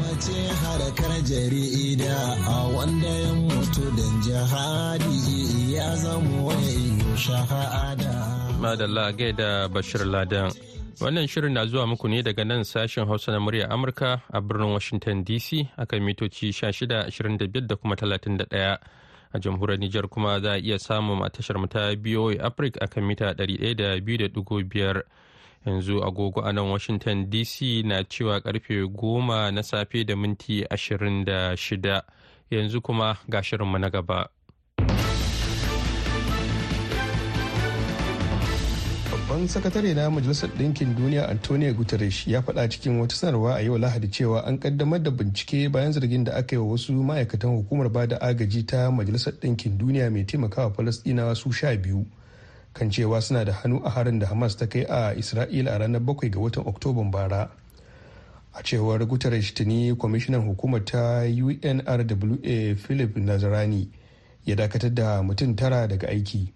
mace 0.00 0.38
harkar 0.62 1.12
jarida 1.28 2.16
a 2.48 2.56
wanda 2.74 3.08
ya 3.24 3.32
mutu 3.34 3.84
don 3.96 4.14
jihadi 4.24 5.74
ya 5.74 5.96
zama 5.96 6.42
wani 6.42 6.96
shahada 7.16 8.12
madalla 8.60 9.12
gaida 9.12 9.68
bashir 9.68 10.04
ladan. 10.06 10.50
Wannan 11.00 11.26
shirin 11.28 11.52
na 11.52 11.66
zuwa 11.66 11.86
muku 11.86 12.08
ne 12.08 12.22
daga 12.22 12.44
nan 12.44 12.64
sashen 12.64 13.04
hausa 13.06 13.32
na 13.32 13.38
murya 13.40 13.68
amurka 13.70 14.22
a 14.32 14.40
birnin 14.40 14.72
washington 14.72 15.24
dc 15.24 15.68
akan 15.76 16.00
mitoci 16.02 16.48
16 16.56 17.12
25 17.12 17.66
da 17.68 17.76
kuma 17.76 17.94
31 17.96 18.78
a 19.36 19.40
jamhuriyar 19.40 19.78
Nijar 19.78 20.08
kuma 20.08 20.40
za 20.40 20.52
a 20.52 20.58
iya 20.58 20.78
samun 20.78 21.22
a 21.22 21.28
tashar 21.30 21.56
ta 21.68 21.92
BOA 21.94 22.40
Africa 22.40 22.80
akan 22.80 23.04
mita 23.04 23.32
102.5 23.36 25.02
yanzu 25.66 26.00
agogo 26.04 26.40
a 26.40 26.52
nan 26.52 26.70
Washington 26.70 27.28
DC 27.30 27.84
na 27.84 28.02
cewa 28.04 28.40
ƙarfe 28.40 28.88
goma 28.88 29.50
na 29.52 29.62
safe 29.62 30.04
da 30.06 30.16
minti 30.16 30.64
26 30.64 32.02
yanzu 32.50 32.80
kuma 32.80 33.18
ga 33.28 33.42
shirinmu 33.42 33.78
na 33.78 33.90
gaba. 33.90 34.28
Babban 39.28 39.48
sakatare 39.48 39.94
na 39.94 40.10
majalisar 40.10 40.50
ɗinkin 40.50 40.94
duniya 40.96 41.28
antonio 41.28 41.74
guterres 41.74 42.26
ya 42.26 42.42
faɗa 42.42 42.68
cikin 42.68 43.00
wata 43.00 43.16
sanarwa 43.16 43.54
a 43.56 43.60
yau 43.62 43.78
lahadi 43.78 44.08
cewa 44.08 44.44
an 44.46 44.58
kaddamar 44.58 45.02
da 45.02 45.10
bincike 45.10 45.68
bayan 45.68 45.92
zargin 45.92 46.24
da 46.24 46.32
aka 46.34 46.56
yi 46.56 46.62
wa 46.62 46.70
wasu 46.72 46.92
ma'aikatan 46.92 47.50
hukumar 47.56 47.88
ba 47.88 48.06
da 48.06 48.16
agaji 48.20 48.62
ta 48.66 48.90
majalisar 48.90 49.32
ɗinkin 49.34 49.78
duniya 49.78 50.10
mai 50.10 50.24
taimakawa 50.24 50.70
falastinawa 50.70 51.34
su 51.34 51.52
sha 51.52 51.76
biyu 51.76 52.06
kan 52.72 52.90
cewa 52.90 53.20
suna 53.22 53.44
da 53.44 53.52
hannu 53.52 53.80
a 53.84 53.90
harin 53.90 54.18
da 54.18 54.26
hamas 54.26 54.56
ta 54.56 54.66
kai 54.66 54.84
a 54.88 55.14
isra'ila 55.14 55.74
a 55.74 55.78
ranar 55.78 56.00
bakwai 56.00 56.30
ga 56.30 56.38
watan 56.40 56.64
oktoban 56.66 57.10
bara. 57.10 57.50
A 58.54 58.62
cewar 58.62 59.00
guterres 59.06 59.54
tuni 59.54 59.94
kwamishinan 59.96 60.44
hukumar 60.46 60.84
ta 60.84 61.24
unrwa 61.24 62.76
philip 62.76 63.16
nazarani 63.16 63.88
ya 64.46 64.56
dakatar 64.56 64.94
da 64.94 65.22
mutum 65.22 65.56
tara 65.56 65.88
daga 65.88 66.08
aiki. 66.08 66.52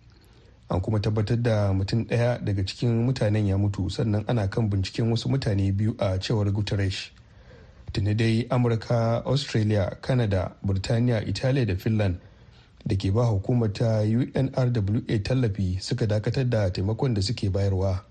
An 0.70 0.80
kuma 0.80 1.00
tabbatar 1.00 1.42
da 1.42 1.72
mutum 1.72 2.04
ɗaya 2.06 2.38
daga 2.44 2.64
cikin 2.64 3.04
mutanen 3.06 3.46
ya 3.46 3.56
mutu 3.59 3.90
sannan 3.90 4.24
ana 4.28 4.48
kan 4.48 4.70
binciken 4.70 5.11
wasu 5.11 5.28
mutane 5.28 5.72
biyu 5.72 5.94
a 5.98 6.18
cewar 6.18 6.46
guterres. 6.52 7.11
Tuni 7.92 8.14
dai 8.14 8.46
amurka 8.50 9.22
australia 9.26 9.90
canada 10.00 10.52
burtaniya 10.64 11.26
italiya 11.26 11.66
da 11.66 11.74
finland 11.74 12.16
da 12.87 12.96
ke 12.96 13.11
ba 13.12 13.26
hukumar 13.26 13.72
ta 13.72 14.00
unrwa 14.06 15.18
tallafi 15.22 15.78
suka 15.83 16.06
dakatar 16.06 16.48
da 16.48 16.70
taimakon 16.70 17.14
da 17.14 17.20
suke 17.22 17.50
bayarwa. 17.50 18.04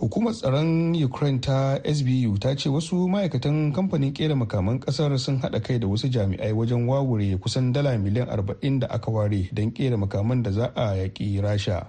Hukumar 0.00 0.32
tsaron 0.34 0.94
ukraine 1.04 1.38
ta 1.40 1.80
sbu 1.94 2.38
ta 2.38 2.54
ce 2.56 2.68
wasu 2.68 3.08
ma'aikatan 3.08 3.72
kamfanin 3.72 4.12
kera 4.12 4.34
makaman 4.34 4.78
ƙasar 4.80 5.18
sun 5.18 5.38
hada 5.38 5.60
kai 5.60 5.78
da 5.78 5.86
wasu 5.86 6.08
jami'ai 6.08 6.52
wajen 6.52 6.88
wawure 6.88 7.36
kusan 7.36 7.72
dala 7.72 7.98
miliyan 7.98 8.28
40 8.28 8.78
da 8.80 8.86
aka 8.90 9.10
ware 9.10 9.48
don 9.52 9.70
kera 9.72 9.96
makaman 9.96 10.42
da 10.42 10.50
za 10.50 10.72
a 10.74 10.94
yaƙi 10.96 11.40
rasha. 11.42 11.86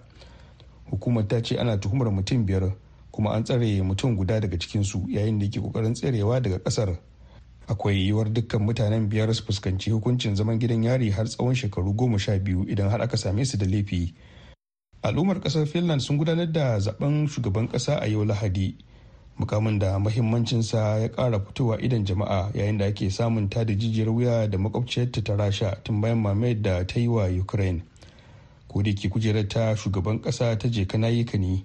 Hukumar 0.91 1.23
ta 1.27 1.39
ce 1.41 1.55
ana 1.59 1.77
tuhumar 1.77 2.11
mutum 2.11 2.45
biyar 2.45 2.75
kuma 3.11 3.29
an 3.31 3.43
tsare 3.43 3.79
mutum 3.81 4.15
guda 4.17 4.39
daga 4.43 4.57
cikinsu 4.59 5.07
yayin 5.07 5.39
da 5.39 5.45
yake 5.45 5.59
ƙoƙarin 5.63 5.93
tserewa 5.95 6.41
daga 6.43 6.59
ƙasar 6.59 6.97
akwai 7.67 7.95
yiwuwar 7.95 8.27
dukkan 8.33 8.59
mutanen 8.61 9.07
biyar 9.09 9.33
su 9.33 9.43
fuskanci 9.43 9.91
hukuncin 9.91 10.35
zaman 10.35 10.59
gidan 10.59 10.83
yari 10.83 11.09
har 11.11 11.25
tsawon 11.31 11.55
shekaru 11.55 11.93
goma 11.95 12.19
sha 12.19 12.35
biyu 12.39 12.65
idan 12.67 12.89
har 12.91 13.01
aka 13.01 13.15
same 13.17 13.45
su 13.45 13.57
da 13.57 13.65
laifi. 13.65 14.13
Al'ummar 15.03 15.39
ƙasar 15.41 15.65
finland 15.67 16.01
sun 16.01 16.17
gudanar 16.17 16.51
da 16.51 16.79
zaɓen 16.79 17.27
shugaban 17.27 17.67
kasa 17.67 17.95
a 17.99 18.07
yau 18.07 18.25
lahadi. 18.25 18.75
Mukamin 19.39 19.79
da 19.79 19.99
mahimmancinsa 19.99 20.99
ya 21.01 21.09
kara 21.09 21.39
fitowa 21.39 21.81
idan 21.81 22.05
jama'a 22.05 22.51
yayin 22.53 22.77
da 22.77 22.85
ake 22.85 23.09
samun 23.11 23.49
ta 23.49 23.63
da 23.63 23.73
jijiyar 23.73 24.09
wuya 24.09 24.47
da 24.49 24.57
makwabciyarta 24.57 25.23
ta 25.23 25.35
rasha 25.35 25.75
tun 25.83 26.01
bayan 26.01 26.21
mamayar 26.21 26.61
da 26.61 26.83
ta 26.87 26.99
yi 26.99 27.07
wa 27.07 27.25
ukraine. 27.27 27.81
Ko 28.67 28.81
da 28.83 28.93
ke 28.93 29.09
kujerar 29.09 29.47
ta 29.49 29.73
shugaban 29.75 30.21
kasa 30.21 30.55
ta 30.57 30.67
je 30.69 30.85
kana 30.85 31.07
yi 31.09 31.25
ne 31.39 31.63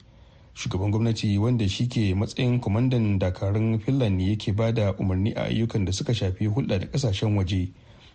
shugaban 0.54 0.90
gwamnati 0.90 1.36
wanda 1.38 1.68
shi 1.68 1.86
ke 1.88 2.14
matsayin 2.16 2.60
kwamandan 2.60 3.18
dakarun 3.18 3.78
finland 3.78 4.16
ne 4.16 4.30
yake 4.30 4.52
ba 4.56 4.72
da 4.72 4.92
umarni 4.96 5.32
a 5.36 5.44
ayyukan 5.44 5.84
da 5.84 5.92
suka 5.92 6.14
shafi 6.14 6.46
hulɗa 6.48 6.78
da 6.80 6.86
ƙasashen 6.86 7.36
waje 7.36 7.68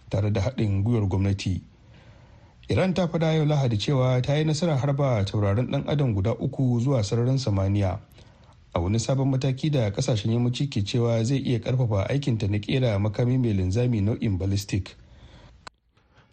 tare 0.10 0.32
da 0.32 0.42
haɗin 0.42 0.84
gwiwar 0.84 1.08
gwamnati. 1.08 1.62
Iran 2.72 2.94
ta 2.94 3.08
faɗa 3.08 3.36
yau 3.36 3.46
lahadi 3.46 3.78
cewa 3.78 4.22
ta 4.24 4.34
yi 4.40 4.44
nasarar 4.48 4.78
harba 4.80 5.26
tauraron 5.28 5.68
dan 5.72 5.84
adam 5.88 6.14
guda 6.16 6.32
uku 6.40 6.80
zuwa 6.80 7.04
sararin 7.04 7.38
samaniya. 7.38 8.00
A 8.74 8.80
wani 8.80 9.00
sabon 9.00 9.28
mataki 9.28 9.68
da 9.72 9.92
ƙasashen 9.92 10.32
yammaci 10.32 10.72
ke 10.72 10.80
cewa 10.80 11.20
zai 11.26 11.44
iya 11.44 11.60
ƙarfafa 11.60 12.08
aikinta 12.08 12.48
na 12.48 12.58
kera 12.60 12.96
makami 13.00 13.36
mai 13.38 13.52
linzami 13.54 14.00
nau'in 14.02 14.38
ballistic. 14.40 14.96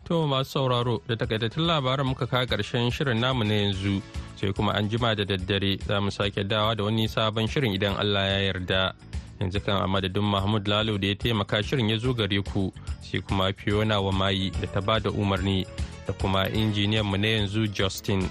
To 0.06 0.22
masu 0.30 0.50
sauraro 0.62 1.02
da 1.08 1.16
takaitattun 1.18 1.66
labaran 1.66 2.06
muka 2.06 2.26
kawo 2.26 2.46
ƙarshen 2.46 2.90
shirin 2.94 3.18
namu 3.20 3.42
na 3.44 3.54
yanzu 3.54 4.00
sai 4.38 4.52
kuma 4.54 4.72
an 4.72 4.88
jima 4.88 5.16
da 5.18 5.24
daddare 5.26 5.82
za 5.82 6.00
mu 6.00 6.10
sake 6.10 6.46
dawa 6.46 6.76
da 6.76 6.84
wani 6.84 7.08
sabon 7.08 7.50
shirin 7.50 7.74
idan 7.74 7.98
Allah 7.98 8.22
ya 8.38 8.52
yarda. 8.52 8.94
Yanzu 9.40 9.58
kan 9.64 9.82
a 9.82 9.86
madadin 9.90 10.22
Mahmud 10.22 10.68
Lalo 10.68 10.96
da 10.98 11.08
ya 11.08 11.14
taimaka 11.14 11.58
shirin 11.62 11.90
ya 11.90 11.98
zo 11.98 12.14
gare 12.14 12.38
ku 12.42 12.72
sai 13.02 13.18
kuma 13.20 13.52
Fiona 13.52 14.00
wa 14.00 14.12
mayi 14.12 14.50
da 14.62 14.66
ta 14.70 14.80
ba 14.80 15.00
da 15.00 15.10
umarni. 15.10 15.66
Da 16.08 16.12
kuma 16.16 16.48
injiniyanmu 16.48 17.16
na 17.20 17.28
yanzu 17.28 17.66
Justin 17.68 18.24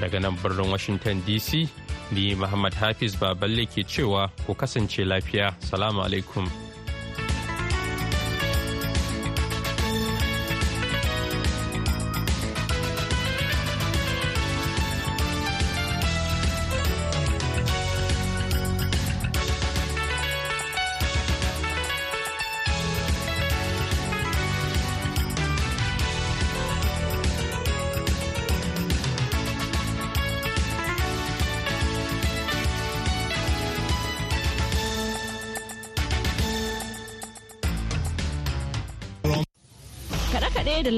daga 0.00 0.20
nan 0.20 0.36
birnin 0.42 0.70
Washington 0.70 1.22
DC 1.26 1.66
ni 2.14 2.34
Muhammad 2.38 2.74
Hafiz 2.74 3.16
Baballe 3.18 3.66
ke 3.66 3.82
cewa 3.82 4.30
ku 4.46 4.54
kasance 4.54 5.02
lafiya. 5.04 5.50
Salamu 5.60 6.06
alaikum. 6.06 6.65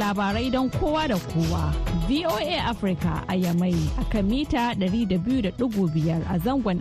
Labarai 0.09 0.51
don 0.51 0.71
kowa 0.71 1.07
da 1.09 1.19
kowa. 1.19 1.73
VOA 2.09 2.57
Africa 2.65 3.23
a 3.29 3.35
Yamai 3.35 3.75
a 4.01 4.05
kan 4.11 4.27
mita 4.29 4.73
200.5 4.79 6.35
a 6.35 6.39
zangon 6.39 6.77